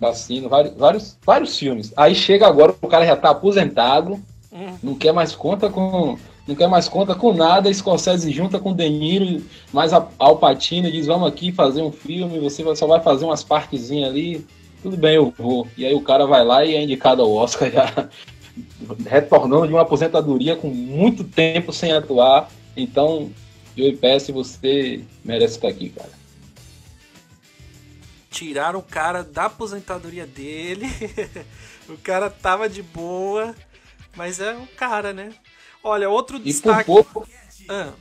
[0.00, 1.92] Cassino, vários, vários, vários filmes.
[1.96, 4.20] Aí chega agora, o cara já tá aposentado,
[4.52, 4.76] Hum.
[4.82, 6.16] não quer mais conta com.
[6.46, 10.86] Não quer mais conta com nada, Scorsese junta com De Niro, mais a Al Pacino
[10.86, 14.46] e diz, vamos aqui fazer um filme, você vai- só vai fazer umas partezinhas ali,
[14.86, 15.66] tudo bem, eu vou.
[15.76, 18.08] E aí o cara vai lá e é indicado ao Oscar já,
[19.04, 22.48] retornando de uma aposentadoria com muito tempo sem atuar.
[22.76, 23.32] Então,
[23.76, 26.10] eu peço você merece estar aqui, cara.
[28.30, 30.86] Tiraram o cara da aposentadoria dele.
[31.90, 33.56] o cara tava de boa.
[34.16, 35.32] Mas é o cara, né?
[35.82, 36.86] Olha, outro E por destaque.
[36.86, 37.28] pouco,
[37.68, 37.92] Ah,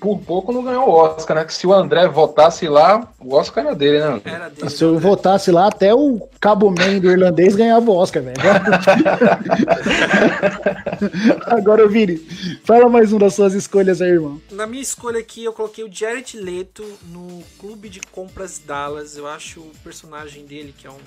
[0.00, 1.44] por pouco não ganhou o Oscar, né?
[1.44, 4.06] Que se o André votasse lá, o Oscar era dele, né?
[4.06, 4.32] André?
[4.32, 4.70] era dele.
[4.70, 5.00] se eu né?
[5.00, 8.38] votasse lá, até o Cabo Man do irlandês ganhava o Oscar, velho.
[11.46, 12.18] Agora, Vini,
[12.64, 14.40] fala mais um das suas escolhas aí, irmão.
[14.50, 19.16] Na minha escolha aqui, eu coloquei o Jared Leto no Clube de Compras Dallas.
[19.16, 21.00] Eu acho o personagem dele, que é um,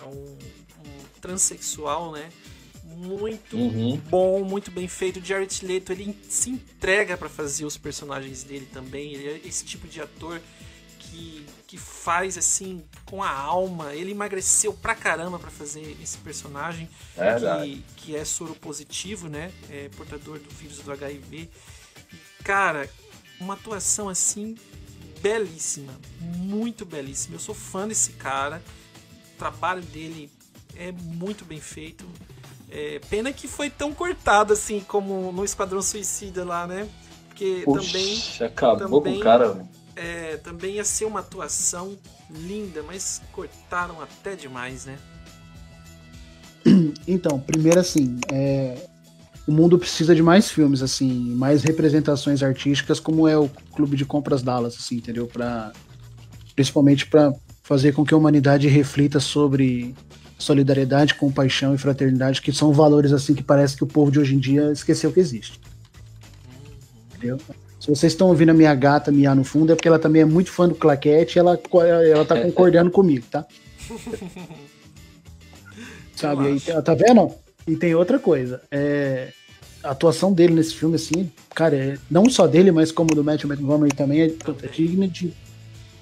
[0.00, 0.38] é um,
[0.78, 2.30] um transexual, né?
[2.96, 3.96] Muito Uhum.
[4.08, 5.20] bom, muito bem feito.
[5.20, 9.12] O Jared Leto, ele se entrega pra fazer os personagens dele também.
[9.14, 10.40] Ele é esse tipo de ator
[10.98, 13.94] que, que faz assim com a alma.
[13.94, 19.50] Ele emagreceu pra caramba pra fazer esse personagem É que, que é soro positivo, né?
[19.70, 21.48] É portador do vírus do HIV.
[22.12, 22.88] E, cara,
[23.40, 24.56] uma atuação assim
[25.20, 27.36] belíssima, muito belíssima.
[27.36, 28.62] Eu sou fã desse cara.
[29.34, 30.30] O trabalho dele
[30.76, 32.04] é muito bem feito.
[32.74, 36.88] É, pena que foi tão cortado assim como no Esquadrão Suicida lá, né?
[37.28, 39.68] Porque também Puxa, acabou também- com o cara, velho.
[39.94, 41.98] é, também ia ser uma atuação
[42.30, 44.96] linda, mas cortaram até demais, né?
[47.06, 48.86] Então, primeiro assim, é,
[49.46, 54.04] o mundo precisa de mais filmes, assim, mais representações artísticas, como é o Clube de
[54.04, 55.26] Compras Dallas, assim, entendeu?
[55.26, 55.72] Pra,
[56.54, 59.94] principalmente para fazer com que a humanidade reflita sobre
[60.42, 64.34] solidariedade, compaixão e fraternidade, que são valores assim que parece que o povo de hoje
[64.34, 65.60] em dia esqueceu que existe.
[67.16, 67.38] Entendeu?
[67.80, 70.24] Se vocês estão ouvindo a minha gata miar no fundo, é porque ela também é
[70.24, 71.60] muito fã do claquete e ela,
[72.08, 73.44] ela tá concordando comigo, tá?
[76.14, 76.46] Sabe?
[76.46, 77.34] Aí, tá vendo?
[77.66, 78.62] E tem outra coisa.
[78.70, 79.32] É,
[79.82, 83.48] a atuação dele nesse filme, assim, cara, é, não só dele, mas como do Matthew
[83.48, 85.32] Montgomery também, é, é digna de.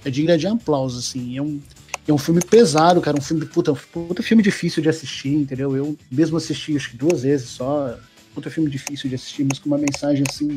[0.04, 1.36] É digna de aplauso, assim.
[1.36, 1.60] É um,
[2.08, 3.16] é um filme pesado, cara.
[3.16, 5.76] Um filme, puta, um puta filme difícil de assistir, entendeu?
[5.76, 7.96] Eu mesmo assisti, acho que duas vezes só.
[8.34, 10.56] Puta filme difícil de assistir, mas com uma mensagem, assim,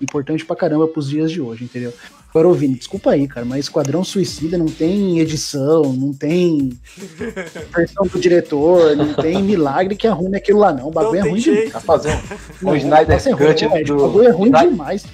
[0.00, 1.92] importante pra caramba pros dias de hoje, entendeu?
[2.28, 6.78] Agora, Vini, desculpa aí, cara, mas Esquadrão Suicida não tem edição, não tem
[7.74, 10.88] versão do diretor, não tem milagre que arrume aquilo lá, não.
[10.88, 11.56] O bagulho Não é ruim jeito.
[11.68, 11.72] demais.
[11.72, 12.22] Tá fazendo
[12.60, 13.42] Não, um Snyder é ruim,
[13.78, 13.96] é, O do.
[13.96, 15.04] bagulho é ruim Snyder- demais.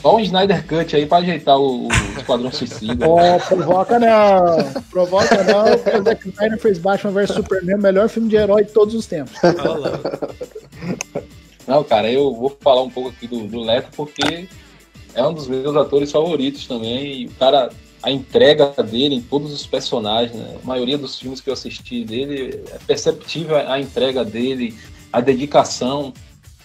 [0.00, 3.08] Só um Snyder Cut aí pra ajeitar o, o Esquadrão Suicida.
[3.08, 4.82] Ó, provoca não.
[4.90, 8.64] Provoca não, porque o Zack Snyder fez Batman vs Superman, o melhor filme de herói
[8.64, 9.34] de todos os tempos.
[9.42, 10.00] Lá.
[11.66, 14.48] Não, cara, eu vou falar um pouco aqui do, do Leto porque
[15.14, 17.22] é um dos meus atores favoritos também.
[17.22, 17.70] E o cara,
[18.02, 20.56] a entrega dele em todos os personagens, né?
[20.62, 24.74] a maioria dos filmes que eu assisti dele, é perceptível a entrega dele,
[25.12, 26.12] a dedicação,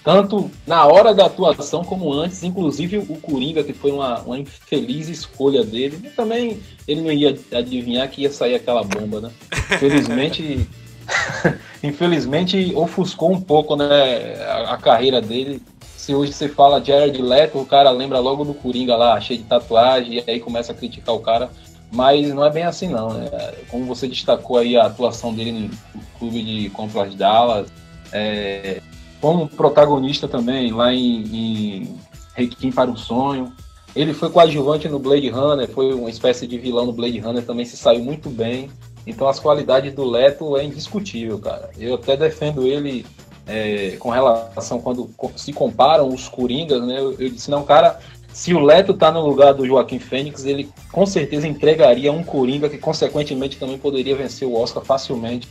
[0.04, 5.08] tanto na hora da atuação como antes, inclusive o Coringa, que foi uma, uma infeliz
[5.08, 6.00] escolha dele.
[6.04, 9.32] E também ele não ia adivinhar que ia sair aquela bomba, né?
[9.80, 10.68] Felizmente.
[11.84, 15.62] infelizmente ofuscou um pouco né, a, a carreira dele.
[15.98, 19.46] Se hoje você fala Jared Leto, o cara lembra logo do Coringa lá, cheio de
[19.46, 21.50] tatuagem, e aí começa a criticar o cara.
[21.92, 23.30] Mas não é bem assim não, né?
[23.70, 27.72] Como você destacou aí a atuação dele no clube de compras Dallas,
[28.12, 28.82] é,
[29.24, 31.98] como protagonista também lá em, em
[32.36, 33.54] Requiem para um Sonho.
[33.96, 37.66] Ele foi coadjuvante no Blade Runner, foi uma espécie de vilão no Blade Runner, também
[37.66, 38.70] se saiu muito bem.
[39.08, 41.70] Então as qualidades do Leto é indiscutível, cara.
[41.80, 43.06] Eu até defendo ele
[43.48, 47.00] é, com relação quando se comparam os Coringas, né?
[47.00, 48.00] Eu, eu disse, não, cara,
[48.34, 52.68] se o Leto tá no lugar do Joaquim Fênix, ele com certeza entregaria um Coringa
[52.68, 55.48] que consequentemente também poderia vencer o Oscar facilmente,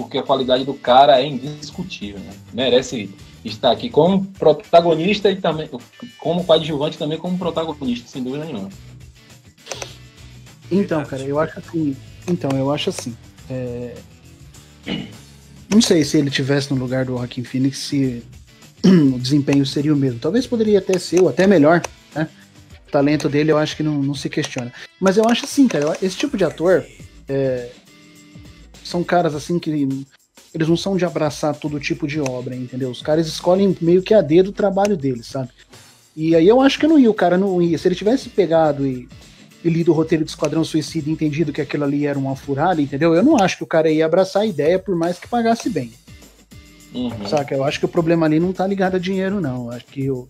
[0.00, 2.32] porque a qualidade do cara é indiscutível, né?
[2.54, 3.10] Merece
[3.44, 5.68] está aqui como protagonista e também
[6.18, 8.70] como coadjuvante também como protagonista, sem dúvida nenhuma.
[10.70, 11.96] Então, cara, eu acho assim.
[12.26, 13.14] Então, eu acho assim.
[13.50, 13.94] É...
[15.68, 18.24] Não sei se ele tivesse no lugar do Joaquim Phoenix, se
[18.82, 20.18] o desempenho seria o mesmo.
[20.18, 21.82] Talvez poderia até ser, ou até melhor,
[22.14, 22.26] né?
[22.88, 24.72] O talento dele eu acho que não, não se questiona.
[24.98, 26.86] Mas eu acho assim, cara, esse tipo de ator
[27.28, 27.70] é...
[28.90, 29.70] são caras assim que
[30.52, 32.90] eles não são de abraçar todo tipo de obra, entendeu?
[32.90, 35.50] Os caras escolhem meio que a dedo o trabalho deles, sabe?
[36.16, 37.78] E aí eu acho que não ia, o cara não ia.
[37.78, 39.08] Se ele tivesse pegado e,
[39.64, 42.82] e lido o roteiro do Esquadrão Suicida e entendido que aquilo ali era uma furada,
[42.82, 43.14] entendeu?
[43.14, 45.92] Eu não acho que o cara ia abraçar a ideia por mais que pagasse bem.
[46.92, 47.26] Uhum.
[47.26, 47.54] Saca?
[47.54, 49.66] Eu acho que o problema ali não tá ligado a dinheiro, não.
[49.66, 50.26] Eu acho que o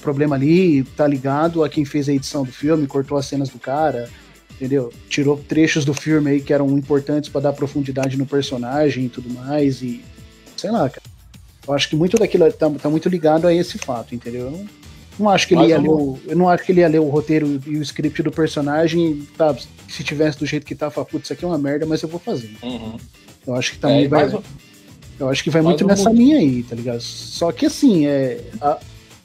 [0.00, 3.58] problema ali tá ligado a quem fez a edição do filme, cortou as cenas do
[3.58, 4.08] cara,
[4.60, 4.92] entendeu?
[5.08, 9.30] Tirou trechos do filme aí que eram importantes para dar profundidade no personagem e tudo
[9.30, 10.04] mais, e
[10.54, 11.02] sei lá, cara.
[11.66, 14.46] Eu acho que muito daquilo tá, tá muito ligado a esse fato, entendeu?
[14.46, 14.66] Eu não,
[15.18, 17.08] não acho que ele ia ler o, eu não acho que ele ia ler o
[17.08, 19.56] roteiro e o script do personagem, tá,
[19.88, 22.08] se tivesse do jeito que tá, falar, putz, isso aqui é uma merda, mas eu
[22.08, 22.54] vou fazer.
[22.62, 22.98] Uhum.
[23.46, 24.28] Eu acho que também é, vai.
[24.28, 24.42] Um...
[25.18, 27.00] Eu acho que vai muito nessa linha aí, tá ligado?
[27.00, 28.78] Só que assim, é, a,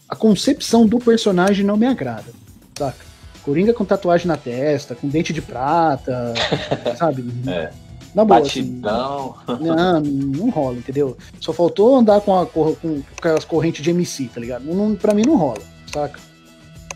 [0.09, 2.31] a concepção do personagem não me agrada,
[2.77, 3.14] saca?
[3.45, 6.33] Coringa com tatuagem na testa, com dente de prata,
[6.97, 7.23] sabe?
[7.47, 7.71] É.
[8.15, 8.79] Na boa, assim.
[8.79, 9.35] Batidão.
[9.45, 11.15] Assim, não, não rola, entendeu?
[11.39, 14.65] Só faltou andar com, a, com, com aquelas correntes de MC, tá ligado?
[14.65, 15.61] Não, pra mim não rola,
[15.93, 16.19] saca?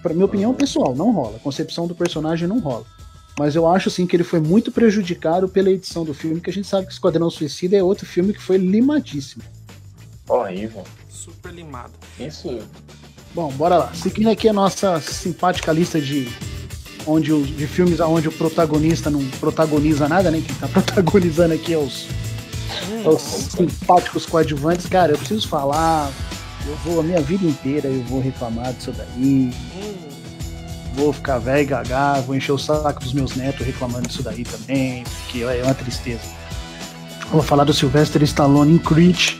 [0.02, 1.36] Pra minha opinião pessoal, não rola.
[1.36, 2.86] A concepção do personagem não rola.
[3.38, 6.54] Mas eu acho assim que ele foi muito prejudicado pela edição do filme, que a
[6.54, 9.44] gente sabe que Esquadrão Suicida é outro filme que foi limadíssimo.
[10.28, 10.84] Horrível.
[11.10, 11.94] Super limado.
[12.20, 12.60] Isso
[13.34, 13.92] Bom, bora lá.
[13.94, 16.28] Seguindo aqui a nossa simpática lista de
[17.06, 20.42] onde de filmes onde o protagonista não protagoniza nada, né?
[20.46, 22.08] Quem tá protagonizando aqui é os,
[23.04, 24.88] é os simpáticos coadjuvantes.
[24.88, 26.12] Cara, eu preciso falar.
[26.68, 29.52] Eu vou a minha vida inteira eu vou reclamar disso daí.
[30.96, 35.04] Vou ficar velho gaga, vou encher o saco dos meus netos reclamando disso daí também,
[35.04, 36.22] porque é uma tristeza.
[37.32, 39.36] Vou falar do Sylvester Stallone em Creed.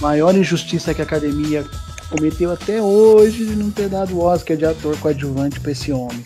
[0.00, 1.64] Maior injustiça que a academia
[2.10, 6.24] cometeu até hoje de não ter dado o Oscar de ator coadjuvante para esse homem.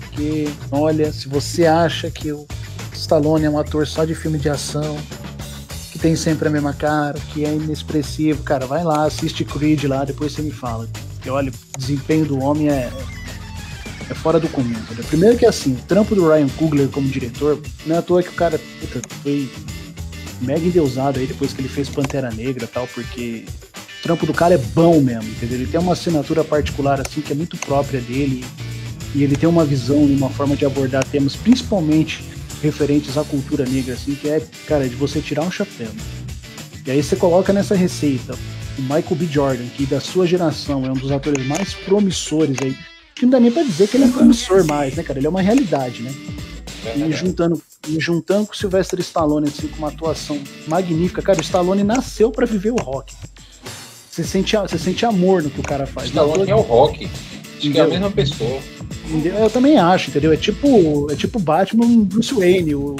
[0.00, 2.46] Porque, olha, se você acha que o
[2.92, 4.98] Stallone é um ator só de filme de ação,
[5.92, 10.04] que tem sempre a mesma cara, que é inexpressivo, cara, vai lá, assiste Creed lá,
[10.04, 10.88] depois você me fala.
[11.14, 12.90] Porque, olha, o desempenho do homem é,
[14.10, 14.70] é fora do comum.
[14.70, 15.04] Entendeu?
[15.04, 18.30] Primeiro que assim, o trampo do Ryan Coogler como diretor, não é à toa que
[18.30, 19.48] o cara puta, foi
[20.40, 23.44] mega endeusado aí depois que ele fez Pantera Negra e tal, porque
[24.00, 25.58] o trampo do cara é bom mesmo, entendeu?
[25.58, 28.44] Ele tem uma assinatura particular assim que é muito própria dele
[29.14, 32.24] e ele tem uma visão e uma forma de abordar temas, principalmente
[32.62, 35.90] referentes à cultura negra, assim, que é, cara, de você tirar um chapéu.
[36.86, 38.34] E aí você coloca nessa receita
[38.78, 39.26] o Michael B.
[39.26, 42.76] Jordan, que da sua geração é um dos atores mais promissores aí,
[43.14, 45.18] que não dá nem pra dizer que ele é promissor mais, né, cara?
[45.18, 46.14] Ele é uma realidade, né?
[46.96, 51.20] E juntando, e juntando com o Sylvester Stallone, assim, com uma atuação magnífica.
[51.20, 53.14] Cara, o Stallone nasceu para viver o rock.
[54.20, 56.08] Você sente, você sente amor no que o cara faz.
[56.08, 57.06] Stallone é o rock.
[57.06, 58.60] Acho que é a mesma pessoa.
[59.24, 60.32] Eu também acho, entendeu?
[60.32, 62.74] É tipo, é tipo Batman Bruce Wayne.
[62.74, 62.96] O,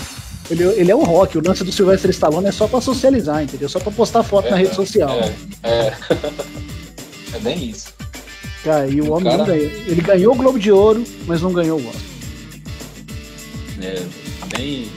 [0.50, 1.37] ele, ele é o rock.
[1.37, 3.68] O lance do Sylvester Stallone é só pra socializar, entendeu?
[3.68, 5.11] Só pra postar foto é, na rede social.
[5.62, 5.96] É, é.
[7.37, 7.92] é bem isso.
[8.64, 9.44] Cara, e o, o homem cara...
[9.44, 9.66] ganhou.
[9.66, 12.02] Ele ganhou o Globo de Ouro, mas não ganhou o Oscar.
[13.83, 14.88] É, bem.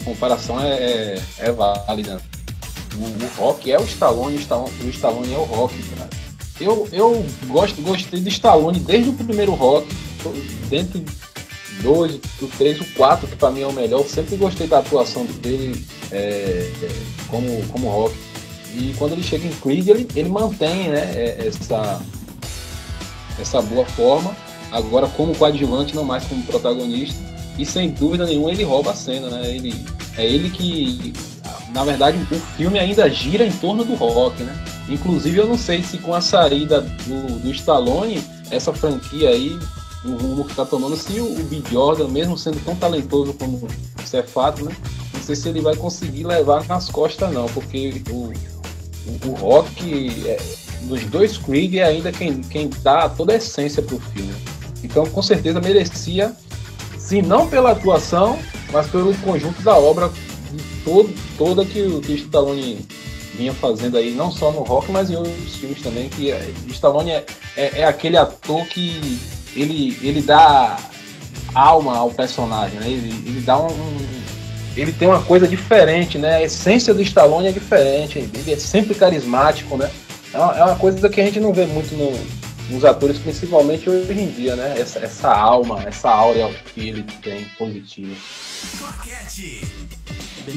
[0.00, 2.20] A comparação é, é, é válida
[2.98, 6.08] o, o rock é o Stallone, o Stallone, o Stallone é o rock, cara.
[6.60, 9.86] Eu, eu gosto, gostei de Stallone desde o primeiro rock,
[10.68, 11.12] dentro do
[11.82, 14.00] 2, do 3, o 4, que pra mim é o melhor.
[14.00, 16.90] Eu sempre gostei da atuação dele é, é,
[17.28, 18.14] como, como rock.
[18.74, 22.00] E quando ele chega em Creed, ele, ele mantém né, é, essa,
[23.40, 24.36] essa boa forma.
[24.70, 27.18] Agora como coadjuvante, não mais como protagonista.
[27.58, 29.50] E sem dúvida nenhuma ele rouba a cena, né?
[29.50, 29.74] Ele,
[30.16, 31.12] é ele que
[31.72, 34.54] na verdade, o filme ainda gira em torno do rock, né?
[34.88, 39.58] Inclusive, eu não sei se com a saída do, do Stallone, essa franquia aí,
[40.04, 41.48] o rumo que tá tomando, se o, o.
[41.70, 43.68] Jordan, mesmo sendo tão talentoso como
[44.02, 44.74] isso é fato, né?
[45.12, 48.32] Não sei se ele vai conseguir levar nas costas, não, porque o,
[49.06, 50.40] o, o rock, é,
[50.82, 54.34] nos dois Creed, é ainda quem, quem dá toda a essência pro filme.
[54.82, 56.32] Então, com certeza, merecia,
[56.96, 58.38] se não pela atuação,
[58.72, 60.10] mas pelo conjunto da obra
[60.84, 62.78] todo, toda que, o, que Stallone
[63.34, 67.10] vinha fazendo aí, não só no rock, mas em outros filmes também, que é, Stallone
[67.10, 67.24] é,
[67.56, 69.18] é, é, aquele ator que
[69.54, 70.76] ele, ele dá
[71.54, 72.86] alma ao personagem, né?
[72.88, 74.18] Ele, ele dá um, um
[74.76, 76.36] ele tem uma coisa diferente, né?
[76.36, 79.90] A essência do Stallone é diferente, ele é sempre carismático, né?
[80.32, 82.12] É uma, é uma coisa que a gente não vê muito no,
[82.70, 84.74] nos atores, principalmente hoje em dia, né?
[84.78, 88.14] Essa, essa alma, essa áurea que ele tem positiva.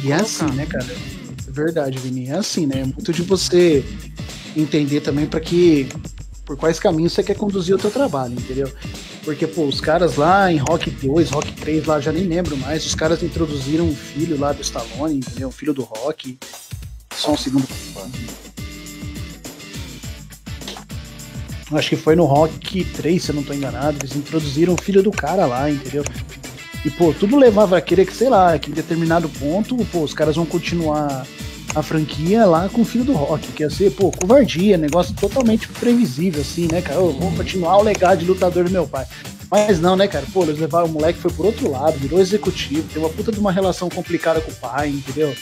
[0.04, 0.86] E é assim, né, cara?
[0.86, 2.28] É verdade, Vini.
[2.28, 2.82] É assim, né?
[2.82, 3.84] É muito de você
[4.56, 5.88] entender também para que
[6.46, 8.72] por quais caminhos você quer conduzir o teu trabalho, entendeu?
[9.24, 12.86] Porque, pô, os caras lá em Rock 2, Rock 3, lá já nem lembro mais,
[12.86, 15.48] os caras introduziram um filho lá do Stallone, entendeu?
[15.48, 16.38] Um filho do Rock.
[17.16, 17.68] Só um segundo.
[21.72, 25.02] Acho que foi no Rock 3, se eu não tô enganado, eles introduziram o filho
[25.02, 26.04] do cara lá, entendeu?
[26.84, 30.14] E, pô, tudo levava a querer que, sei lá, que em determinado ponto, pô, os
[30.14, 31.26] caras vão continuar
[31.76, 35.68] a franquia lá com o filho do Rock, que ia ser, pô, covardia, negócio totalmente
[35.68, 37.00] previsível, assim, né, cara?
[37.00, 39.06] Eu vou continuar o legado de lutador do meu pai.
[39.50, 40.26] Mas não, né, cara?
[40.34, 43.40] Pô, eles levaram o moleque, foi por outro lado, virou executivo, tem uma puta de
[43.40, 45.36] uma relação complicada com o pai, entendeu?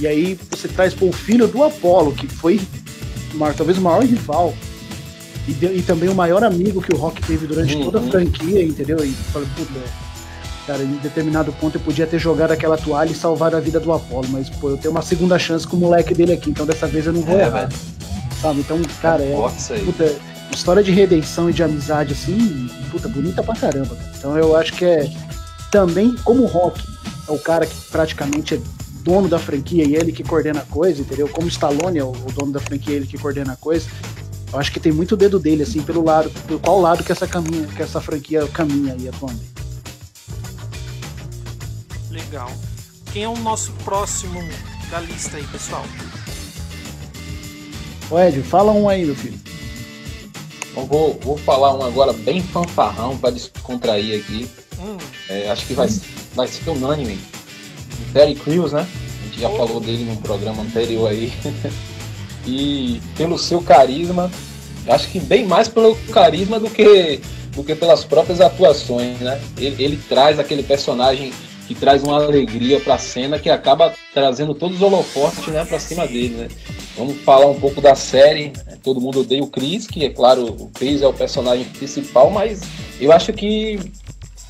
[0.00, 2.60] E aí você traz, pô, o filho do Apollo, que foi
[3.56, 4.54] talvez o maior rival,
[5.46, 7.84] e, de, e, também o maior amigo que o Rock teve durante uhum.
[7.84, 9.04] toda a franquia, entendeu?
[9.04, 9.72] E falei, puta,
[10.66, 13.92] Cara, em determinado ponto eu podia ter jogado aquela toalha e salvado a vida do
[13.92, 16.86] Apolo, mas pô, eu tenho uma segunda chance com o moleque dele aqui, então dessa
[16.86, 17.68] vez eu não vou é, errar.
[18.40, 18.60] Sabe?
[18.60, 19.34] Então, cara, é.
[19.84, 20.14] Puta,
[20.52, 23.96] história de redenção e de amizade, assim, puta, bonita pra caramba.
[24.16, 25.10] Então eu acho que é.
[25.70, 26.80] Também, como o Rock
[27.28, 28.60] é o cara que praticamente é
[29.02, 31.28] dono da franquia e ele que coordena a coisa, entendeu?
[31.28, 33.86] Como o Stallone é o, o dono da franquia e ele que coordena a coisa.
[34.52, 37.26] Eu acho que tem muito dedo dele, assim, pelo lado, por qual lado que essa,
[37.26, 39.51] caminha, que essa franquia caminha aí atualmente.
[42.32, 42.50] Legal.
[43.12, 44.40] Quem é o nosso próximo
[44.90, 45.84] da lista aí, pessoal?
[48.10, 49.38] Ô Ed, fala um aí, meu filho.
[50.74, 54.48] Eu vou, vou falar um agora bem fanfarrão para descontrair aqui.
[54.78, 54.96] Hum.
[55.28, 55.86] É, acho que vai,
[56.34, 57.20] vai ser unânime.
[58.14, 58.88] Terry Crews, né?
[59.20, 59.56] A gente já oh.
[59.58, 61.30] falou dele num programa anterior aí.
[62.46, 64.30] e pelo seu carisma,
[64.88, 67.20] acho que bem mais pelo carisma do que,
[67.54, 69.38] do que pelas próprias atuações, né?
[69.58, 71.30] Ele, ele traz aquele personagem
[71.66, 75.78] que traz uma alegria para a cena que acaba trazendo todos os holofotes né, para
[75.78, 76.34] cima dele.
[76.34, 76.48] Né?
[76.96, 78.52] Vamos falar um pouco da série.
[78.82, 82.62] Todo mundo odeia o Chris, que é claro, o Chris é o personagem principal, mas
[83.00, 83.78] eu acho que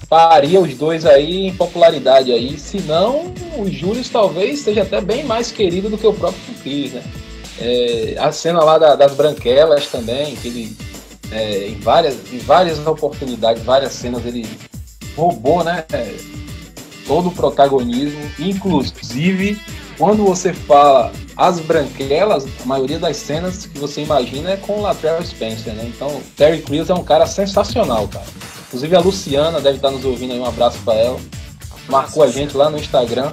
[0.09, 2.59] paria os dois aí em popularidade aí.
[2.59, 6.93] Se não, o Júlio talvez seja até bem mais querido do que o próprio Chris,
[6.93, 7.03] né?
[7.61, 10.77] É, a cena lá da, das branquelas também, que ele
[11.31, 14.47] é, em, várias, em várias oportunidades, várias cenas ele
[15.17, 15.85] roubou, né?
[17.07, 19.61] Todo o protagonismo, inclusive
[19.99, 24.83] quando você fala as branquelas, a maioria das cenas que você imagina é com o
[24.83, 25.85] Latrell Spencer, né?
[25.95, 28.27] Então, Terry Crews é um cara sensacional, cara.
[28.67, 31.21] Inclusive a Luciana deve estar nos ouvindo aí, um abraço para ela.
[31.89, 33.33] Marcou a gente lá no Instagram,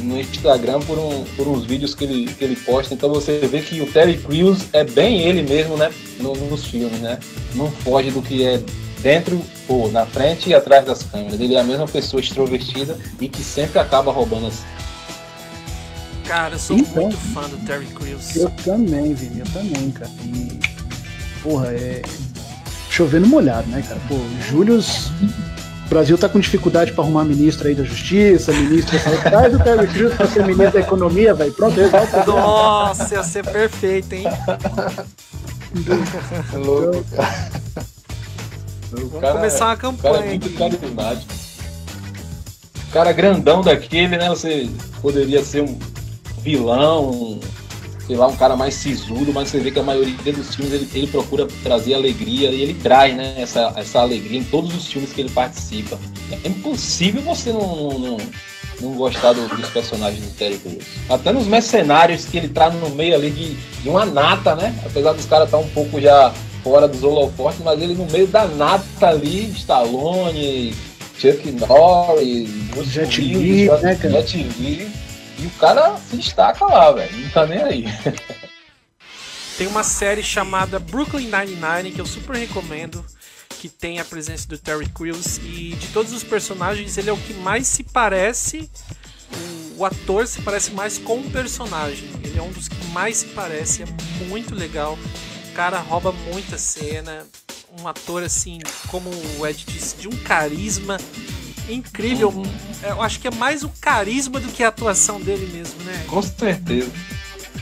[0.00, 2.92] no Instagram por, um, por uns vídeos que ele, que ele posta.
[2.92, 5.92] Então você vê que o Terry Crews é bem ele mesmo, né?
[6.20, 7.18] nos filmes, né?
[7.54, 8.62] Não foge do que é
[9.02, 11.38] dentro ou na frente e atrás das câmeras.
[11.40, 14.62] Ele é a mesma pessoa extrovertida e que sempre acaba roubando as.
[16.26, 18.36] Cara, eu sou então, muito fã do Terry Crews.
[18.36, 20.10] Eu também, Vini, eu também, cara.
[20.24, 20.58] E,
[21.42, 22.02] porra, é.
[22.88, 24.00] Chovendo molhado, né, cara?
[24.08, 24.14] Pô,
[24.48, 25.10] Július.
[25.86, 29.22] O Brasil tá com dificuldade para arrumar ministro aí da Justiça, ministro da Saúde.
[29.22, 31.52] Traz o Terry Crews pra ser ministro da Economia, velho.
[31.52, 32.24] Pronto, exalta.
[32.24, 34.24] Nossa, ia ser perfeito, hein?
[36.54, 37.91] Louco, cara.
[38.92, 40.14] Vamos cara, começar uma campanha.
[40.14, 41.34] O cara é muito carismático.
[42.92, 44.28] Cara grandão daquele, né?
[44.28, 44.68] Você
[45.00, 45.78] poderia ser um
[46.42, 47.40] vilão, um,
[48.06, 50.88] sei lá, um cara mais sisudo, mas você vê que a maioria dos filmes ele,
[50.92, 53.34] ele procura trazer alegria e ele traz, né?
[53.38, 55.98] Essa, essa alegria em todos os filmes que ele participa.
[56.30, 58.16] É impossível você não, não,
[58.78, 60.84] não gostar do, dos personagens do Terry Crews.
[61.08, 64.78] Até nos mercenários que ele tá no meio ali de, de uma nata, né?
[64.84, 66.30] Apesar dos caras estar tá um pouco já
[66.62, 70.74] fora dos holofotes, mas ele no meio da nata ali, Stallone,
[71.18, 72.50] Chuck Norris,
[72.86, 74.90] Jet Li, né, Jet Li,
[75.38, 77.84] e o cara se destaca lá, velho, não tá nem aí.
[79.58, 83.04] Tem uma série chamada Brooklyn Nine-Nine que eu super recomendo,
[83.60, 87.18] que tem a presença do Terry Crews e de todos os personagens ele é o
[87.18, 88.68] que mais se parece
[89.76, 92.08] o, ator se parece mais com o personagem.
[92.24, 93.86] Ele é um dos que mais se parece, é
[94.26, 94.98] muito legal
[95.54, 97.26] cara rouba muita cena.
[97.80, 100.98] Um ator, assim, como o Ed disse, de um carisma
[101.68, 102.28] incrível.
[102.28, 102.44] Uhum.
[102.82, 106.04] Eu acho que é mais o carisma do que a atuação dele mesmo, né?
[106.06, 106.90] Com certeza.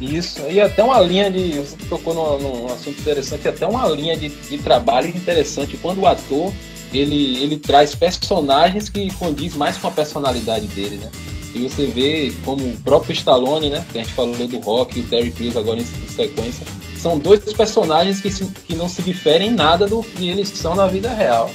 [0.00, 1.58] Isso, e até uma linha de.
[1.58, 5.76] Você tocou num, num assunto interessante, até uma linha de, de trabalho interessante.
[5.76, 6.52] Quando o ator
[6.92, 11.10] ele, ele traz personagens que condiz mais com a personalidade dele, né?
[11.54, 13.84] E você vê como o próprio Stallone, né?
[13.92, 16.66] Que a gente falou do Rock e o Terry Crews agora em sequência.
[17.00, 20.74] São dois personagens que, se, que não se diferem em nada do que eles são
[20.74, 21.50] na vida real.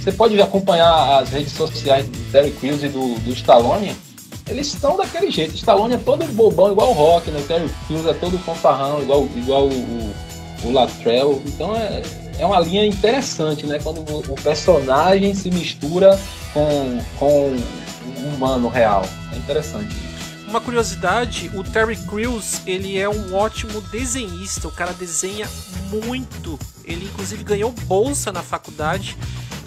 [0.00, 3.94] Você pode acompanhar as redes sociais do Terry Crews e do, do Stallone.
[4.48, 5.54] Eles estão daquele jeito.
[5.54, 7.38] Stallone é todo bobão, igual o Rock, né?
[7.38, 10.14] O Terry Crews é todo fanfarrão, igual, igual o, o,
[10.64, 11.40] o Latrell.
[11.46, 12.02] Então é,
[12.40, 13.78] é uma linha interessante, né?
[13.80, 16.18] Quando o personagem se mistura
[16.52, 17.56] com, com
[18.24, 19.04] o humano real.
[19.32, 20.09] É interessante.
[20.50, 25.48] Uma curiosidade, o Terry Crews, ele é um ótimo desenhista, o cara desenha
[25.88, 26.58] muito.
[26.84, 29.16] Ele inclusive ganhou bolsa na faculdade.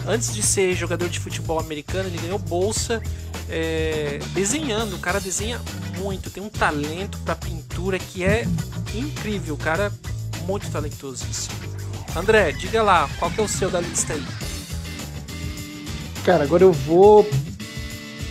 [0.06, 3.02] Antes de ser jogador de futebol americano, ele ganhou bolsa
[3.50, 4.98] é, desenhando.
[4.98, 5.62] O cara desenha
[5.98, 8.46] muito, tem um talento para pintura que é
[8.94, 9.56] incrível.
[9.56, 9.90] O cara
[10.46, 11.24] muito talentoso.
[12.14, 14.24] André, diga lá, qual que é o seu da lista aí?
[16.26, 17.26] Cara, agora eu vou.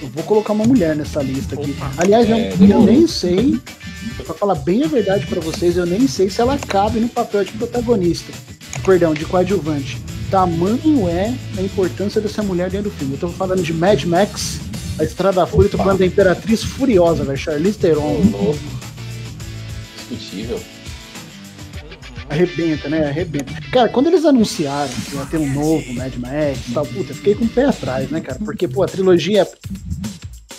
[0.02, 1.70] Eu vou colocar uma mulher nessa lista aqui.
[1.70, 1.92] Opa.
[1.96, 3.56] Aliás, eu, É, eu nem sei,
[4.24, 7.44] pra falar bem a verdade pra vocês, eu nem sei se ela cabe no papel
[7.44, 8.32] de protagonista.
[8.84, 9.96] Perdão, de coadjuvante.
[10.28, 13.14] Tamanho é a importância dessa mulher dentro do filme.
[13.14, 14.58] Eu tô falando de Mad Max,
[14.98, 17.38] a Estrada da Fúria, tô falando da Imperatriz Furiosa, velho.
[17.38, 18.20] Charlize Theron.
[20.10, 20.60] Discutível.
[22.32, 23.08] Arrebenta, né?
[23.08, 23.52] Arrebenta.
[23.70, 27.16] Cara, quando eles anunciaram que ia ter um novo Mad Max e tal, puta, eu
[27.16, 28.38] fiquei com o pé atrás, né, cara?
[28.44, 29.46] Porque, pô, a trilogia,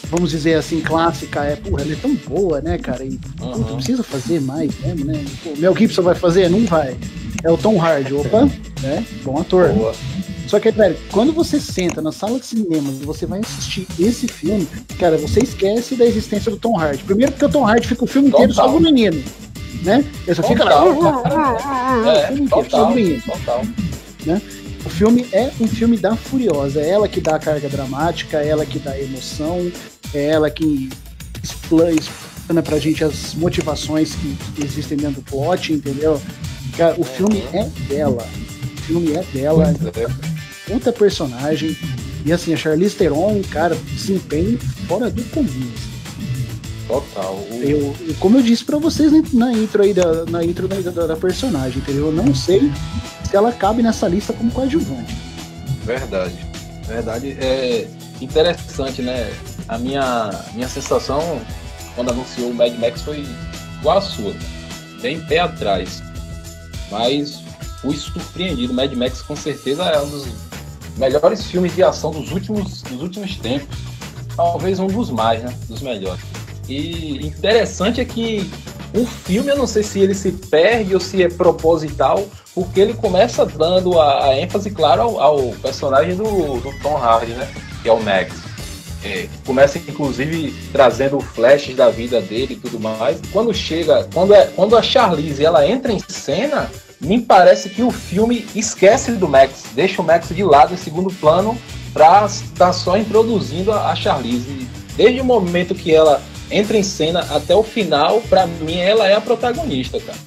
[0.09, 3.03] vamos dizer assim, clássica, é, porra, ela é tão boa, né, cara?
[3.03, 3.75] E, Uhum.
[3.75, 5.23] precisa fazer mais mesmo, né?
[5.45, 6.49] O Mel Gibson vai fazer?
[6.49, 6.95] Não vai.
[7.43, 8.45] É o Tom Hardy, opa,
[8.81, 9.05] né?
[9.23, 9.69] Bom ator.
[9.73, 9.93] Boa.
[10.47, 14.27] Só que, velho, quando você senta na sala de cinema e você vai assistir esse
[14.27, 14.67] filme,
[14.99, 17.03] cara, você esquece da existência do Tom Hardy.
[17.03, 18.65] Primeiro porque o Tom Hardy fica o filme inteiro Total.
[18.67, 19.21] só com o menino,
[19.83, 20.03] né?
[20.25, 20.71] Ele só fica lá.
[20.83, 21.23] Total.
[22.03, 22.93] o É, filme inteiro, só com total.
[23.25, 24.41] Total.
[24.85, 26.81] O filme é um filme da Furiosa.
[26.81, 29.71] É ela que dá a carga dramática, é ela que dá a emoção,
[30.13, 30.89] é ela que
[31.41, 36.21] expla- explana pra gente as motivações que existem dentro do plot, entendeu?
[36.77, 38.27] Cara, o filme é dela.
[38.77, 40.71] O filme é dela, é.
[40.71, 41.77] puta personagem.
[42.25, 44.57] E assim, a Charlize Theron, cara, desempenho
[44.87, 45.71] fora do comum.
[46.87, 47.39] Total.
[47.51, 51.15] Eu, como eu disse pra vocês na intro aí da, na intro da, da, da
[51.15, 52.07] personagem, entendeu?
[52.07, 52.71] Eu não sei
[53.23, 55.15] se ela cabe nessa lista como coadjuvante.
[55.83, 56.35] Verdade.
[56.85, 57.37] Verdade.
[57.39, 57.87] É
[58.21, 59.33] interessante, né?
[59.67, 61.41] A minha, minha sensação
[61.95, 63.25] quando anunciou o Mad Max foi
[63.79, 64.33] igual a sua.
[65.01, 66.03] Bem pé atrás.
[66.91, 67.41] Mas
[67.81, 68.73] fui surpreendido.
[68.73, 70.27] Mad Max com certeza é um dos
[70.97, 73.77] melhores filmes de ação dos últimos, dos últimos tempos.
[74.35, 75.53] Talvez um dos mais, né?
[75.67, 76.23] Dos melhores.
[76.67, 78.49] E interessante é que
[78.93, 82.93] o filme, eu não sei se ele se perde ou se é proposital, porque ele
[82.93, 87.51] começa dando a, a ênfase, claro, ao, ao personagem do, do Tom Hardy, né?
[87.81, 88.35] Que é o Max.
[89.03, 93.19] É, começa, inclusive, trazendo flashes da vida dele e tudo mais.
[93.33, 97.91] Quando chega, quando, é, quando a Charlize ela entra em cena, me parece que o
[97.91, 101.57] filme esquece do Max, deixa o Max de lado em segundo plano
[101.93, 104.69] para estar só introduzindo a, a Charlize.
[104.95, 106.21] Desde o momento que ela
[106.53, 110.17] entra em cena até o final, para mim ela é a protagonista, cara.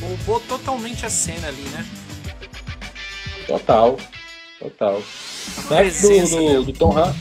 [0.00, 1.84] Roubou totalmente a cena ali, né?
[3.46, 3.96] Total,
[4.58, 5.02] total.
[5.58, 7.18] O Max do, do, do Tom Hardy,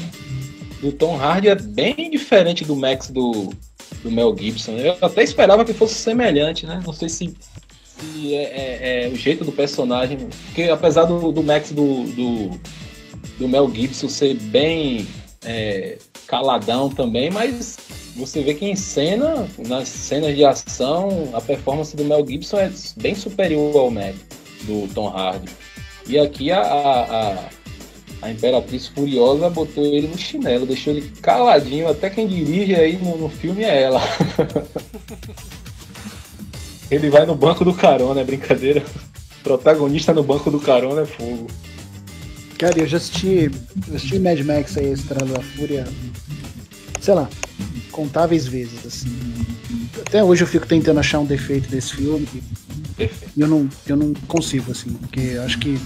[0.82, 3.54] do Tom Hardy é bem diferente do Max do,
[4.02, 4.74] do Mel Gibson.
[4.74, 6.82] Eu até esperava que fosse semelhante, né?
[6.86, 7.36] Não sei se,
[7.84, 10.18] se é, é- é o jeito do personagem.
[10.48, 12.60] Porque apesar do, do Max do, do,
[13.40, 15.08] do Mel Gibson ser bem
[15.44, 15.98] é,
[16.28, 17.78] caladão também, mas
[18.16, 22.72] você vê que em cena, nas cenas de ação, a performance do Mel Gibson é
[22.98, 24.16] bem superior ao Max,
[24.64, 25.50] do Tom Hardy.
[26.08, 27.50] E aqui a, a, a,
[28.22, 33.18] a Imperatriz Furiosa botou ele no chinelo, deixou ele caladinho, até quem dirige aí no,
[33.18, 34.02] no filme é ela.
[36.90, 38.84] ele vai no banco do carona, é brincadeira.
[39.44, 41.48] Protagonista no banco do carona é fogo.
[42.58, 43.52] Cara, eu já assisti,
[43.94, 45.86] assisti Mad Max aí, a Estrada da Fúria,
[47.02, 47.30] sei lá,
[47.92, 49.10] contáveis vezes, assim.
[50.06, 52.28] Até hoje eu fico tentando achar um defeito desse filme
[53.36, 55.78] e eu não, eu não consigo, assim, porque acho que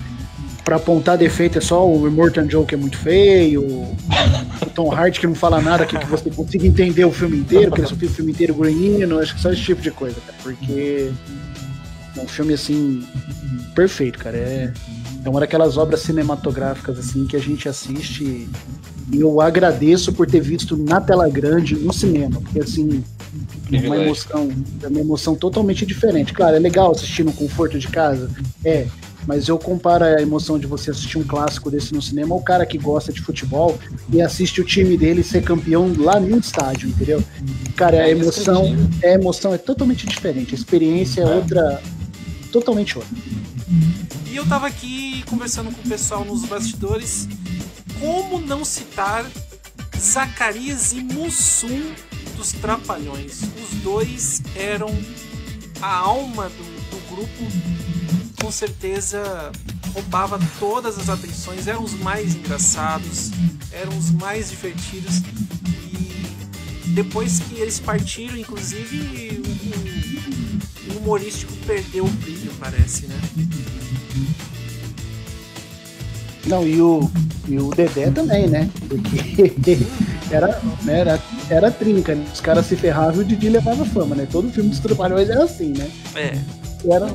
[0.63, 3.97] pra apontar defeito é só o Immortan Joe que é muito feio, o
[4.75, 7.81] Tom Hardy que não fala nada que, que você consiga entender o filme inteiro, porque
[7.81, 11.09] ele só o filme inteiro grunhindo, acho que só esse tipo de coisa, cara, porque
[12.15, 13.03] é um filme, assim,
[13.73, 14.73] perfeito, cara, é...
[15.25, 18.47] É uma daquelas obras cinematográficas assim que a gente assiste
[19.11, 23.03] e eu agradeço por ter visto na tela grande no cinema, porque assim
[23.71, 24.49] é uma emoção,
[24.83, 26.31] é uma emoção totalmente diferente.
[26.33, 28.29] Claro, é legal assistir no conforto de casa,
[28.63, 28.87] é,
[29.27, 32.65] mas eu comparo a emoção de você assistir um clássico desse no cinema ao cara
[32.65, 33.77] que gosta de futebol
[34.13, 37.21] e assiste o time dele ser campeão lá no estádio, entendeu?
[37.75, 39.09] Cara, a É emoção, indescritível.
[39.09, 41.35] a emoção é totalmente diferente, a experiência é É.
[41.35, 41.81] outra,
[42.51, 43.15] totalmente outra.
[44.39, 47.27] Eu tava aqui conversando com o pessoal nos bastidores.
[47.99, 49.29] Como não citar
[49.99, 51.93] Zacarias e Mussum
[52.37, 53.41] dos Trapalhões?
[53.41, 54.87] Os dois eram
[55.81, 57.43] a alma do, do grupo.
[58.41, 59.51] Com certeza
[59.93, 63.31] roubava todas as atenções, eram os mais engraçados,
[63.73, 65.17] eram os mais divertidos.
[66.85, 69.43] E depois que eles partiram, inclusive,
[70.89, 73.19] o, o humorístico perdeu o brilho, parece, né?
[76.49, 77.09] Não, e o,
[77.47, 78.67] e o Dedé também, né?
[78.87, 79.53] Porque
[80.31, 82.25] era, né, era, era trinca, né?
[82.33, 84.27] Os caras se ferravam e o Didi levava fama, né?
[84.29, 85.87] Todo filme dos Trapalhões era assim, né?
[86.15, 86.37] É.
[86.91, 87.07] Era,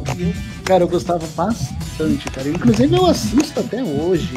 [0.65, 2.49] cara, eu gostava bastante, cara.
[2.49, 4.35] Inclusive eu assisto até hoje.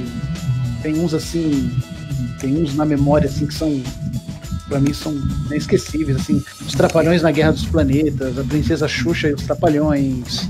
[0.82, 1.72] Tem uns assim,
[2.40, 3.80] tem uns na memória assim que são
[4.68, 5.14] pra mim são
[5.46, 10.50] inesquecíveis, assim, os Trapalhões na Guerra dos Planetas, a Princesa Xuxa e os Trapalhões,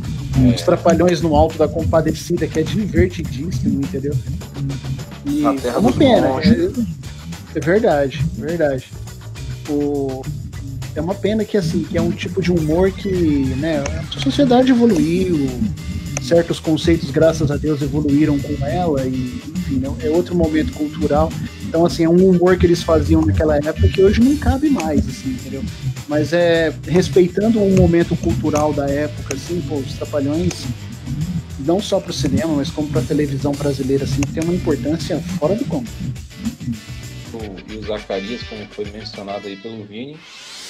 [0.54, 4.14] os Trapalhões no Alto da Compadecida, que é divertidíssimo, entendeu?
[5.26, 8.86] E Terra é uma pena, é, é verdade, é verdade.
[9.70, 10.22] O,
[10.96, 13.10] é uma pena que assim, que é um tipo de humor que,
[13.58, 15.50] né, a sociedade evoluiu,
[16.22, 21.32] certos conceitos, graças a Deus, evoluíram com ela e, enfim, né, é outro momento cultural.
[21.68, 25.08] Então, assim, é um humor que eles faziam naquela época que hoje não cabe mais,
[25.08, 25.64] assim, entendeu?
[26.08, 30.54] Mas é respeitando um momento cultural da época, assim, pô, os Trapalhões,
[31.60, 35.20] não só para o cinema, mas como para a televisão brasileira, assim, tem uma importância
[35.38, 35.86] fora do comum.
[37.70, 40.18] e o Zacarias, como foi mencionado aí pelo Vini,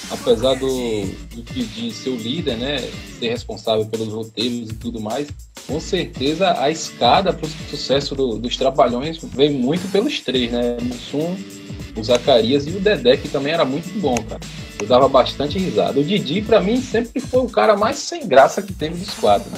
[0.10, 2.80] apesar do, do Didi ser o líder, né,
[3.20, 5.28] ser responsável pelos roteiros e tudo mais,
[5.68, 10.78] com certeza a escada para o sucesso do- dos Trapalhões veio muito pelos três, né,
[10.82, 11.36] Mussum,
[11.98, 14.40] o Zacarias e o Dedé, que também era muito bom, cara.
[14.80, 16.00] Eu dava bastante risada.
[16.00, 19.50] O Didi, para mim, sempre foi o cara mais sem graça que teve dos quatro.
[19.52, 19.58] né?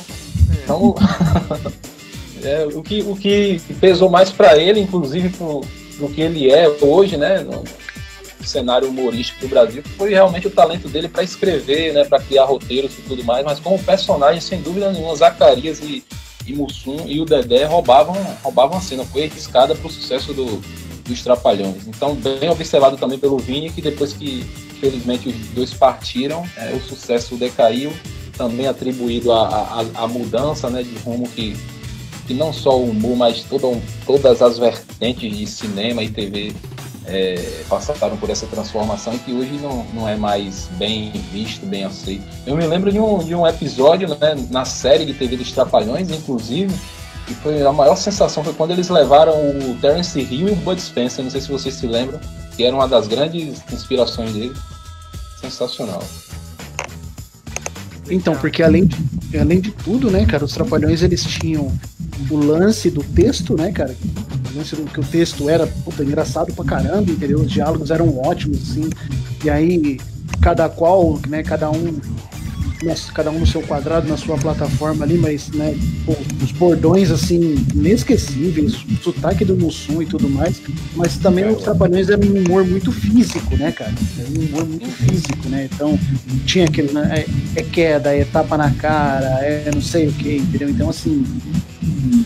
[0.64, 0.95] Então,
[2.43, 5.62] é, o, que, o que pesou mais para ele, inclusive pro,
[5.97, 7.45] pro que ele é hoje, né,
[8.48, 12.98] cenário humorístico do Brasil, foi realmente o talento dele para escrever, né, para criar roteiros
[12.98, 16.04] e tudo mais, mas como personagem, sem dúvida nenhuma, Zacarias e,
[16.46, 20.34] e Mussum e o Dedé roubavam, roubavam a cena, foi a escada para o sucesso
[20.34, 20.62] do,
[21.10, 21.88] dos Trapalhões.
[21.88, 24.44] Então, bem observado também pelo Vini, que depois que,
[24.80, 27.92] felizmente, os dois partiram, é, o sucesso decaiu,
[28.38, 31.58] também atribuído à, mudança né, de rumo que,
[32.26, 33.44] que não só o humor, mas
[34.06, 36.54] todas as vertentes de cinema e TV
[37.10, 42.24] é, passaram por essa transformação que hoje não, não é mais bem visto, bem aceito.
[42.45, 46.10] Eu me lembro de um, de um episódio né, na série de TV dos Trapalhões,
[46.12, 46.74] inclusive,
[47.28, 50.80] e foi a maior sensação foi quando eles levaram o Terence Hill e o Bud
[50.80, 52.20] Spencer, não sei se vocês se lembram,
[52.55, 54.53] que era uma das grandes inspirações dele.
[55.41, 56.03] Sensacional.
[58.10, 61.72] Então, porque além de, além de tudo, né, cara, os Trapalhões eles tinham
[62.30, 63.95] o lance do texto, né, cara?
[64.93, 67.39] Que o texto era, puta, engraçado pra caramba, entendeu?
[67.39, 68.89] Os diálogos eram ótimos, assim.
[69.43, 69.99] E aí,
[70.41, 71.99] cada qual, né, cada um
[72.84, 75.76] nas- cada um no seu quadrado, na sua plataforma ali, mas, né,
[76.06, 80.62] pô, os bordões, assim, inesquecíveis, o sotaque do Mussum e tudo mais,
[80.96, 83.94] mas também os Trapalhões eram um humor muito físico, né, cara?
[84.18, 85.68] Era um humor muito físico, né?
[85.72, 86.00] Então,
[86.46, 87.26] tinha aquele, né,
[87.56, 90.70] é, é queda, é tapa na cara, é não sei o que, entendeu?
[90.70, 91.24] Então, assim,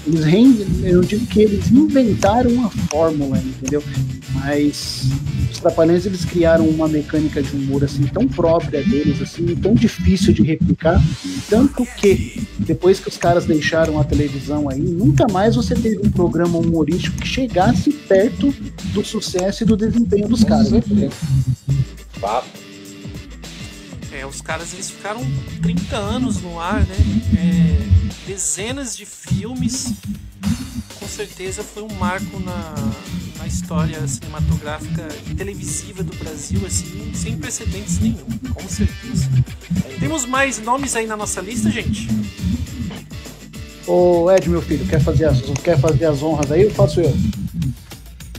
[0.06, 3.84] eles rein, eu digo que eles inventaram uma fórmula, entendeu?
[4.34, 5.06] Mas
[5.64, 10.44] Trapalhões eles criaram uma mecânica de humor assim tão própria deles, assim, tão difícil de
[10.44, 11.02] replicar,
[11.50, 16.12] tanto que depois que os caras deixaram a televisão aí, nunca mais você teve um
[16.12, 18.54] programa humorístico que chegasse perto
[18.94, 20.68] do sucesso e do desempenho dos caras.
[22.20, 22.50] Fato.
[24.12, 25.22] É, os caras eles ficaram
[25.62, 26.96] 30 anos no ar, né?
[27.38, 29.94] É, dezenas de filmes.
[31.00, 32.76] Com certeza foi um marco na,
[33.44, 39.30] na história cinematográfica e televisiva do Brasil, assim, sem precedentes nenhum, com certeza.
[40.00, 42.08] Temos mais nomes aí na nossa lista, gente?
[43.86, 46.62] Ô Ed, meu filho, quer fazer as, quer fazer as honras aí?
[46.62, 47.14] Eu faço eu.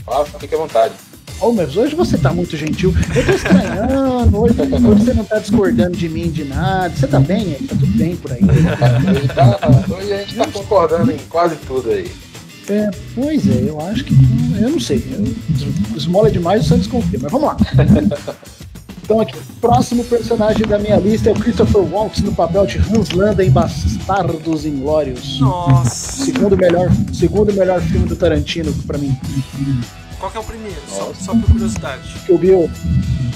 [0.07, 0.95] Ah, fique à vontade.
[1.39, 2.91] Ô, mas hoje você tá muito gentil.
[3.15, 4.41] Eu tô estranhando.
[4.41, 6.89] Hoje, hoje você não tá discordando de mim de nada.
[6.95, 7.51] Você tá bem?
[7.53, 7.67] Ed?
[7.67, 8.39] Tá tudo bem por aí?
[8.41, 9.59] Hoje, tá-
[9.95, 12.09] hoje a gente tá concordando em quase tudo aí.
[12.69, 14.13] É, pois é, eu acho que.
[14.59, 15.03] Eu não sei.
[15.11, 17.19] Eu, esmola demais, eu só desconfio.
[17.21, 17.57] Mas vamos lá.
[19.05, 23.11] Então aqui, próximo personagem da minha lista é o Christopher Waltz no papel de Hans
[23.11, 25.39] Landa em Bastardos Inglórios.
[25.39, 26.25] Nossa.
[26.25, 29.15] Segundo melhor, segundo melhor filme do Tarantino pra mim.
[30.17, 30.77] Qual que é o primeiro?
[30.89, 32.01] Só, só por curiosidade.
[32.25, 32.71] Kill Bill.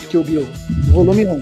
[0.09, 0.47] Kill Bill.
[0.87, 1.41] Volume 1.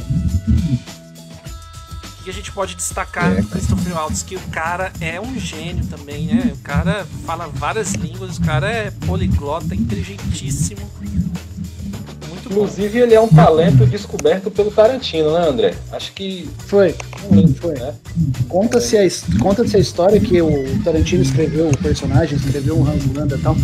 [2.28, 4.21] O que a gente pode destacar É, Christopher Waltz?
[4.21, 6.51] Que o cara é um gênio também, né?
[6.53, 10.82] O cara fala várias línguas, o cara é poliglota, inteligentíssimo.
[12.28, 12.65] Muito bom.
[12.65, 15.73] Inclusive, ele é um talento descoberto pelo Tarantino, né, André?
[15.89, 16.49] Acho que.
[16.65, 16.93] Foi.
[17.61, 17.75] Foi.
[17.75, 17.93] Né?
[18.49, 19.07] Conta-se a,
[19.39, 23.55] conta-se a história que o Tarantino escreveu o personagem, escreveu o Hans Landa e tal,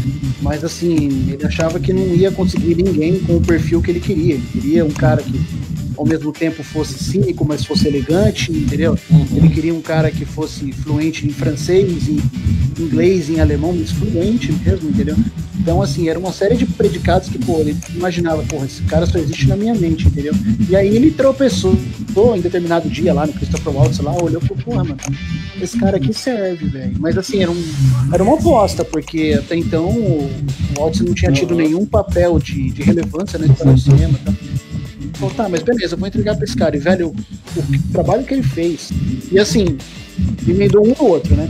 [0.41, 4.35] mas assim, ele achava que não ia conseguir ninguém com o perfil que ele queria.
[4.35, 8.97] Ele queria um cara que ao mesmo tempo fosse cínico, mas fosse elegante, entendeu?
[9.35, 12.19] Ele queria um cara que fosse fluente em francês, em
[12.79, 15.15] inglês, em alemão, mas fluente mesmo, entendeu?
[15.59, 19.17] Então, assim, era uma série de predicados que, pô, ele imaginava, porra, esse cara só
[19.17, 20.33] existe na minha mente, entendeu?
[20.69, 21.73] E aí ele tropeçou
[22.35, 24.97] em determinado dia lá no Christopher Waltz lá, olhou e falou, porra, mano,
[25.61, 26.93] esse cara aqui serve, velho.
[26.99, 27.63] Mas assim, era, um,
[28.11, 30.29] era uma aposta, porque até então o
[30.77, 34.19] Waltz não tinha tido nenhum papel de, de relevância na história do cinema.
[34.25, 34.33] Tá?
[35.13, 36.75] Falou, tá, mas beleza, eu vou entregar pra esse cara.
[36.75, 38.89] E, velho, o, o trabalho que ele fez.
[39.31, 39.77] E assim,
[40.47, 41.49] emendou um no outro, né?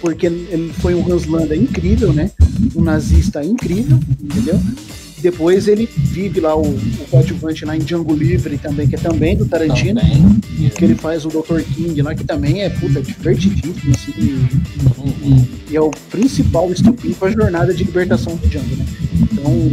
[0.00, 2.30] Porque ele foi um Hans Landa incrível, né?
[2.74, 4.60] Um nazista incrível, entendeu?
[5.22, 9.34] Depois ele vive lá o, o coadjuvante lá em Django Livre também, que é também
[9.34, 10.70] do Tarantino Também.
[10.76, 11.62] que ele faz o Dr.
[11.74, 14.74] King lá, que também é puta, divertidíssimo, assim, e,
[15.26, 15.46] Uhum.
[15.70, 18.84] e é o principal estupim para a jornada de libertação do Django, né?
[19.32, 19.72] Então,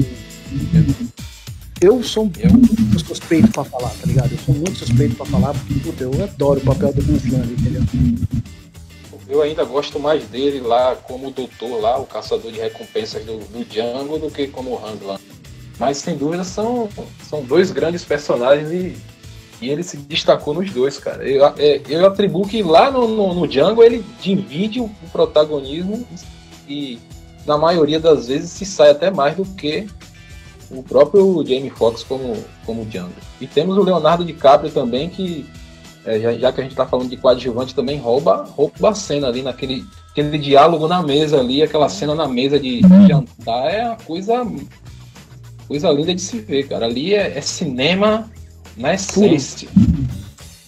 [1.82, 4.32] eu sou muito suspeito pra falar, tá ligado?
[4.32, 7.02] Eu sou muito suspeito pra falar, porque, puta, eu adoro o papel do
[7.32, 7.82] Landa, entendeu?
[9.28, 13.66] Eu ainda gosto mais dele lá como doutor lá, o caçador de recompensas do, do
[13.66, 15.22] Django, do que como Hans Landa.
[15.80, 16.88] Mas sem dúvida são,
[17.28, 18.96] são dois grandes personagens e,
[19.60, 21.28] e ele se destacou nos dois, cara.
[21.28, 26.06] Eu, é, eu atribuo que lá no, no, no Django ele divide o, o protagonismo
[26.68, 27.00] e
[27.48, 29.88] na maioria das vezes se sai até mais do que
[30.74, 33.14] o próprio Jamie Foxx como, como Django.
[33.40, 35.46] E temos o Leonardo DiCaprio também que
[36.06, 39.28] é, já, já que a gente tá falando de coadjuvante, também rouba, rouba a cena
[39.28, 43.86] ali naquele aquele diálogo na mesa ali, aquela cena na mesa de, de jantar, é
[43.86, 44.46] uma coisa,
[45.68, 46.86] coisa linda de se ver, cara.
[46.86, 48.30] Ali é, é cinema
[48.76, 49.70] na essência.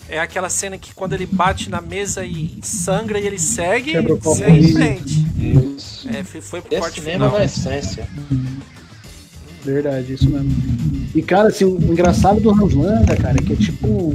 [0.08, 3.94] É aquela cena que quando ele bate na mesa e sangra e ele segue,
[4.36, 5.26] segue em frente.
[5.38, 6.08] Isso.
[6.10, 7.40] É, foi, foi pro É corte cinema final.
[7.40, 8.08] na essência.
[9.64, 10.52] Verdade, isso mesmo.
[11.16, 14.14] E, cara, assim, o engraçado do Hans Landa, cara, é que é tipo.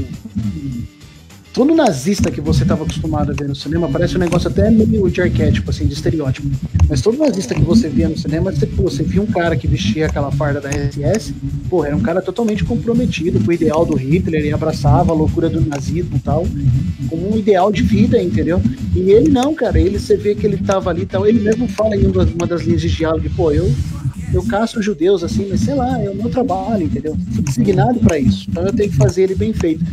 [1.53, 5.11] Todo nazista que você estava acostumado a ver no cinema parece um negócio até meio
[5.11, 6.47] de arquétipo, assim, de estereótipo.
[6.89, 9.67] Mas todo nazista que você via no cinema, você, pô, você via um cara que
[9.67, 11.35] vestia aquela farda da SS,
[11.69, 15.49] pô, era um cara totalmente comprometido com o ideal do Hitler e abraçava a loucura
[15.49, 16.47] do nazismo e tal,
[17.09, 18.63] como um ideal de vida, entendeu?
[18.95, 21.67] E ele não, cara, ele você vê que ele tava ali e tal, ele mesmo
[21.67, 23.69] fala em uma das linhas de diálogo, pô, eu
[24.33, 27.17] eu caço judeus assim, mas sei lá, é o meu trabalho, entendeu?
[27.33, 28.47] Fui designado para isso.
[28.49, 29.85] Então eu tenho que fazer ele bem feito.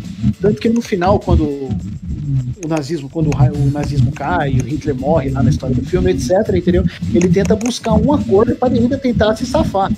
[0.41, 5.43] Tanto que no final, quando o nazismo, quando o nazismo cai, o Hitler morre lá
[5.43, 6.83] na história do filme, etc, entendeu?
[7.13, 9.91] Ele tenta buscar um acordo para ainda tentar se safar,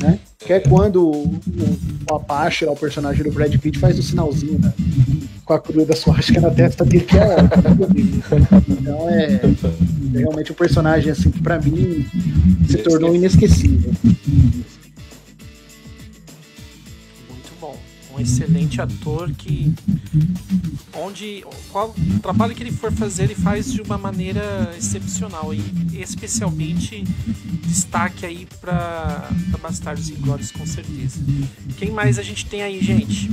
[0.00, 0.18] né?
[0.38, 1.34] Que é quando o,
[2.10, 4.72] o Apache, o personagem do Brad Pitt, faz o sinalzinho né?
[5.44, 7.36] com a cruz da suástica na testa dele, que é
[8.68, 9.40] Então é, é
[10.12, 12.06] realmente um personagem assim que pra mim
[12.68, 13.92] se tornou inesquecível.
[17.28, 17.78] Muito bom.
[18.14, 19.72] Um excelente ator que.
[20.94, 21.44] Onde.
[21.70, 25.52] Qual o trabalho que ele for fazer, ele faz de uma maneira excepcional.
[25.54, 25.62] E
[26.00, 27.04] especialmente
[27.66, 31.20] destaque aí pra, pra Bastardos Inglórios, com certeza.
[31.76, 33.30] Quem mais a gente tem aí, gente?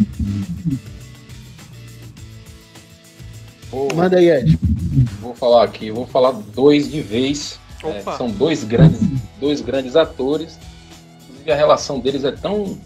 [3.71, 4.57] Vou, Manda aí, Ed.
[5.21, 7.59] Vou falar aqui, vou falar dois de vez.
[7.83, 8.99] É, são dois grandes,
[9.39, 10.57] dois grandes atores.
[11.23, 12.77] Inclusive, a relação deles é tão,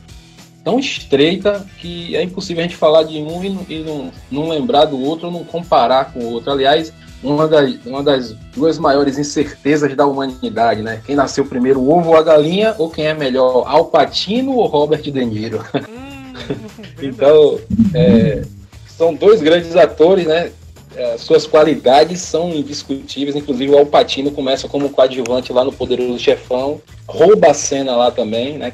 [0.63, 4.49] tão estreita que é impossível a gente falar de um e, não, e não, não
[4.49, 6.51] lembrar do outro ou não comparar com o outro.
[6.51, 6.91] Aliás,
[7.23, 11.01] uma das, uma das duas maiores incertezas da humanidade, né?
[11.05, 14.67] Quem nasceu primeiro, o ovo ou a galinha, ou quem é melhor, Al Pacino ou
[14.67, 15.63] Robert De Niro?
[15.75, 16.09] Hum.
[17.01, 17.57] Então,
[17.93, 18.43] é,
[18.87, 20.51] são dois grandes atores, né?
[20.95, 23.35] É, suas qualidades são indiscutíveis.
[23.35, 28.57] Inclusive, o Alpatino começa como coadjuvante lá no Poderoso Chefão, rouba a cena lá também,
[28.57, 28.73] né?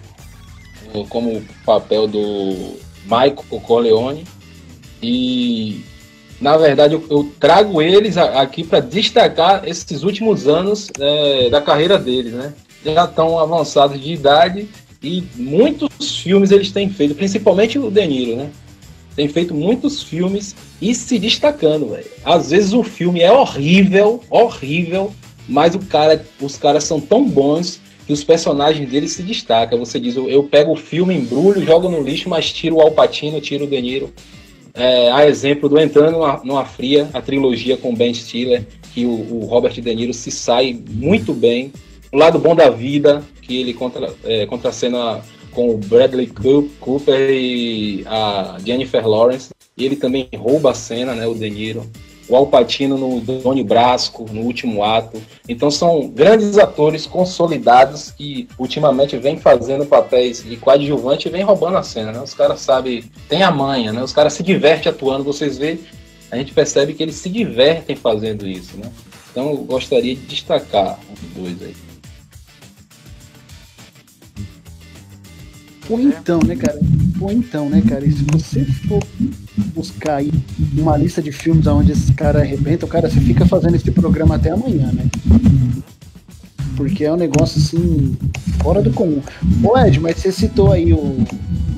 [1.09, 4.25] Como o papel do Michael Corleone.
[5.03, 5.83] E,
[6.39, 11.99] na verdade, eu, eu trago eles aqui para destacar esses últimos anos é, da carreira
[11.99, 12.53] deles, né?
[12.83, 14.69] Já estão avançados de idade
[15.01, 18.51] E muitos filmes eles têm feito, principalmente o De Niro, né?
[19.15, 22.05] Tem feito muitos filmes e se destacando, velho.
[22.23, 25.13] Às vezes o filme é horrível, horrível,
[25.47, 29.79] mas o cara, os caras são tão bons que os personagens deles se destacam.
[29.79, 33.41] Você diz, eu, eu pego o filme, embrulho, jogo no lixo, mas tiro o Alpatino,
[33.41, 34.13] tiro o De Niro.
[34.73, 39.09] É, a exemplo do Entrando numa, numa Fria, a trilogia com Ben Stiller, que o,
[39.09, 41.71] o, Robert De Niro se sai muito bem.
[42.11, 45.21] O Lado Bom da Vida, que ele contra, é, contracena
[45.55, 46.31] com o Bradley
[46.79, 49.49] Cooper e a Jennifer Lawrence.
[49.77, 51.89] E ele também rouba a cena, né, o De Niro
[52.27, 55.21] o Alpatino no Doni Brasco, no último ato.
[55.47, 61.77] Então são grandes atores consolidados que ultimamente vêm fazendo papéis de coadjuvante e vêm roubando
[61.77, 62.21] a cena, né?
[62.21, 64.03] Os caras sabem, tem a manha, né?
[64.03, 65.79] Os caras se divertem atuando, vocês vê,
[66.31, 68.91] a gente percebe que eles se divertem fazendo isso, né?
[69.31, 71.84] Então eu gostaria de destacar os dois aí.
[75.89, 76.79] Ou então, né, cara?
[77.19, 78.05] Ou então, né, cara?
[78.05, 79.03] E se você for
[79.73, 80.31] buscar aí
[80.77, 84.35] uma lista de filmes onde esse cara arrebenta, o cara, você fica fazendo esse programa
[84.35, 85.05] até amanhã, né?
[86.75, 88.17] Porque é um negócio assim,
[88.61, 89.21] fora do comum.
[89.63, 91.17] Ô Ed, mas você citou aí o,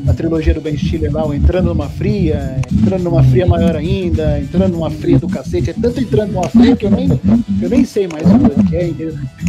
[0.07, 4.39] a trilogia do Ben Stiller lá, o Entrando numa Fria, Entrando numa Fria maior ainda,
[4.39, 5.69] Entrando numa Fria do cacete.
[5.69, 7.09] É tanto Entrando numa Fria que eu nem,
[7.61, 8.93] eu nem sei mais o que é.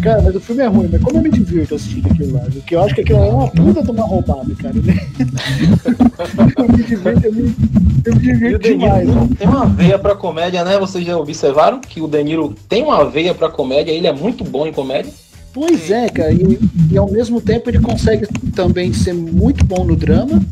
[0.02, 2.40] Cara, mas o filme é ruim, mas como eu me divirto assistindo aquilo lá?
[2.40, 4.74] Porque eu acho que aquilo é uma puta de uma roubada, cara.
[4.74, 5.08] Né?
[6.58, 7.54] eu me divirto, eu me,
[8.04, 9.08] eu me divirto demais.
[9.38, 10.78] Tem uma veia pra comédia, né?
[10.78, 14.66] Vocês já observaram que o Danilo tem uma veia pra comédia, ele é muito bom
[14.66, 15.12] em comédia.
[15.52, 16.58] Pois é, cara, e,
[16.92, 20.44] e, ao mesmo tempo ele consegue também ser muito bom no drama,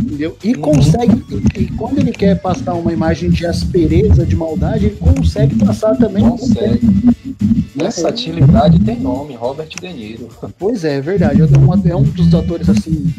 [0.00, 0.36] entendeu?
[0.44, 0.60] E uhum.
[0.60, 1.24] consegue,
[1.56, 5.96] e, e, quando ele quer passar uma imagem de aspereza, de maldade, ele consegue passar
[5.96, 6.28] também.
[6.28, 6.80] Consegue.
[7.74, 10.28] Versatilidade tem nome, Robert De Niro.
[10.58, 11.42] Pois é, é verdade.
[11.42, 13.12] É um, é um dos atores assim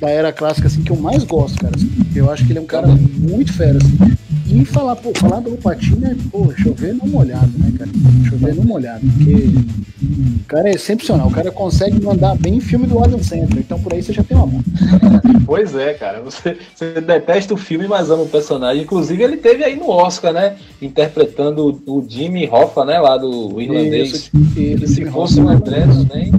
[0.00, 1.74] da era clássica assim que eu mais gosto, cara.
[1.76, 1.90] Assim.
[2.14, 3.78] Eu acho que ele é um cara muito fera.
[3.78, 4.16] Assim.
[4.54, 7.90] E falar, pô, falar do Patinho é, pô, chover no molhado, né, cara?
[8.28, 11.28] Chover no molhado, porque o cara é excepcional.
[11.28, 14.36] O cara consegue mandar bem filme do Adam Sandler, então por aí você já tem
[14.36, 14.62] uma mão.
[15.44, 16.22] Pois é, cara.
[16.22, 18.84] Você, você detesta o filme, mas ama o personagem.
[18.84, 20.56] Inclusive, ele teve aí no Oscar, né?
[20.80, 22.98] Interpretando o Jimmy Hoffa, né?
[22.98, 24.12] Lá do irlandês.
[24.12, 26.32] Isso, isso, se fosse um André também,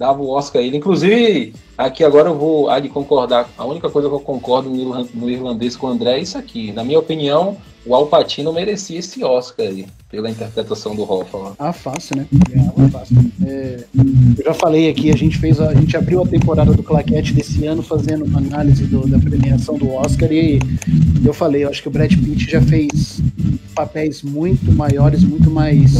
[0.00, 0.78] dava o Oscar a ele.
[0.78, 3.50] Inclusive, aqui agora eu vou há de concordar.
[3.58, 6.72] A única coisa que eu concordo no irlandês com o André é isso aqui.
[6.72, 11.54] Na minha opinião, o Alpatino merecia esse Oscar aí, pela interpretação do Hoffa.
[11.58, 12.26] Ah, fácil, né?
[12.52, 13.16] É, fácil.
[13.46, 13.84] É,
[14.38, 17.64] eu já falei aqui, a gente fez, a, gente abriu a temporada do Claquete desse
[17.66, 20.58] ano fazendo uma análise do, da premiação do Oscar e
[21.24, 23.20] eu falei, eu acho que o Brad Pitt já fez
[23.74, 25.92] papéis muito maiores, muito mais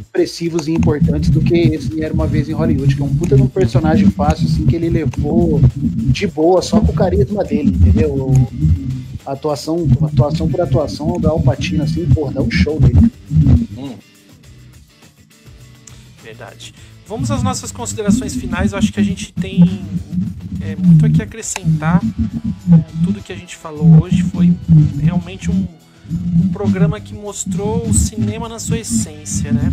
[0.00, 3.36] expressivos e importantes do que esse Era Uma Vez em Hollywood, que é um puta
[3.36, 7.70] de um personagem fácil, assim, que ele levou de boa, só com o carisma dele,
[7.70, 8.32] entendeu?
[9.32, 13.10] Atuação, atuação por atuação da Alpatino, assim, pô, dá um show dele.
[13.76, 13.94] Hum.
[16.22, 16.74] Verdade.
[17.06, 18.72] Vamos às nossas considerações finais.
[18.72, 19.82] Eu acho que a gente tem
[20.60, 22.02] é, muito aqui a acrescentar.
[23.02, 24.54] Tudo que a gente falou hoje foi
[25.00, 25.66] realmente um,
[26.10, 29.72] um programa que mostrou o cinema na sua essência, né?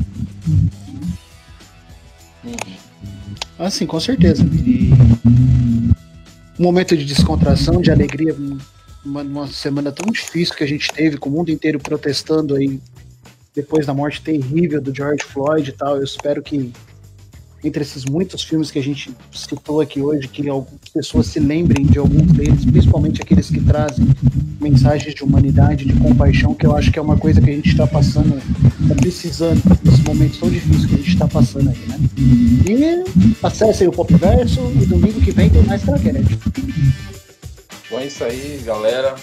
[3.59, 4.43] Ah, sim, com certeza.
[4.43, 4.91] E
[6.57, 8.33] um momento de descontração, de alegria
[9.05, 12.79] uma, uma semana tão difícil que a gente teve, com o mundo inteiro protestando aí
[13.55, 15.97] depois da morte terrível do George Floyd e tal.
[15.97, 16.73] Eu espero que
[17.63, 21.85] entre esses muitos filmes que a gente citou aqui hoje, que algumas pessoas se lembrem
[21.85, 24.05] de alguns deles, principalmente aqueles que trazem
[24.61, 27.69] mensagens de humanidade, de compaixão, que eu acho que é uma coisa que a gente
[27.69, 28.37] está passando,
[28.81, 31.99] está precisando nesse momento tão difícil que a gente está passando aí, né?
[32.69, 36.37] E acessem o Popverso e domingo que vem tem mais craquete.
[37.89, 39.15] Bom, é isso aí, galera.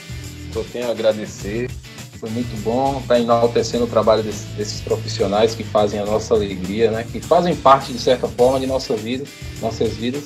[0.52, 1.70] Só tenho a agradecer.
[2.18, 6.34] Foi muito bom estar tá enaltecendo o trabalho desse, desses profissionais que fazem a nossa
[6.34, 7.04] alegria, né?
[7.10, 9.24] Que fazem parte, de certa forma, de nossa vida,
[9.60, 10.24] nossas vidas.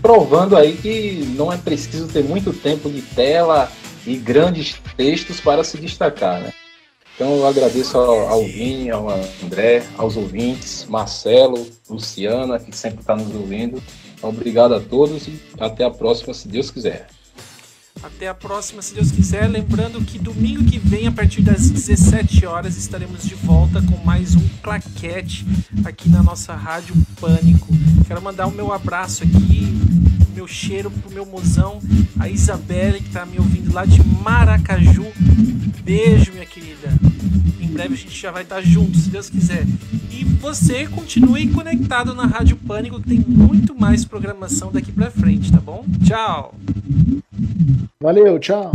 [0.00, 3.70] Provando aí que não é preciso ter muito tempo de tela
[4.06, 6.52] e grandes textos para se destacar, né?
[7.16, 9.08] Então eu agradeço ao, ao Vini, ao
[9.42, 13.82] André, aos ouvintes, Marcelo, Luciana, que sempre está nos ouvindo.
[14.22, 17.08] Obrigado a todos e até a próxima, se Deus quiser.
[18.02, 19.48] Até a próxima, se Deus quiser.
[19.48, 24.34] Lembrando que domingo que vem, a partir das 17 horas, estaremos de volta com mais
[24.34, 25.46] um claquete
[25.84, 27.66] aqui na nossa Rádio Pânico.
[28.06, 29.66] Quero mandar o meu abraço aqui,
[30.34, 31.80] meu cheiro pro meu mozão,
[32.18, 35.06] a Isabelle, que tá me ouvindo lá de Maracaju.
[35.82, 36.88] Beijo, minha querida.
[37.72, 39.66] breve a gente já vai estar junto, se Deus quiser.
[40.10, 45.60] E você continue conectado na Rádio Pânico, tem muito mais programação daqui pra frente, tá
[45.60, 45.84] bom?
[46.04, 46.54] Tchau!
[48.00, 48.72] Valeu, tchau.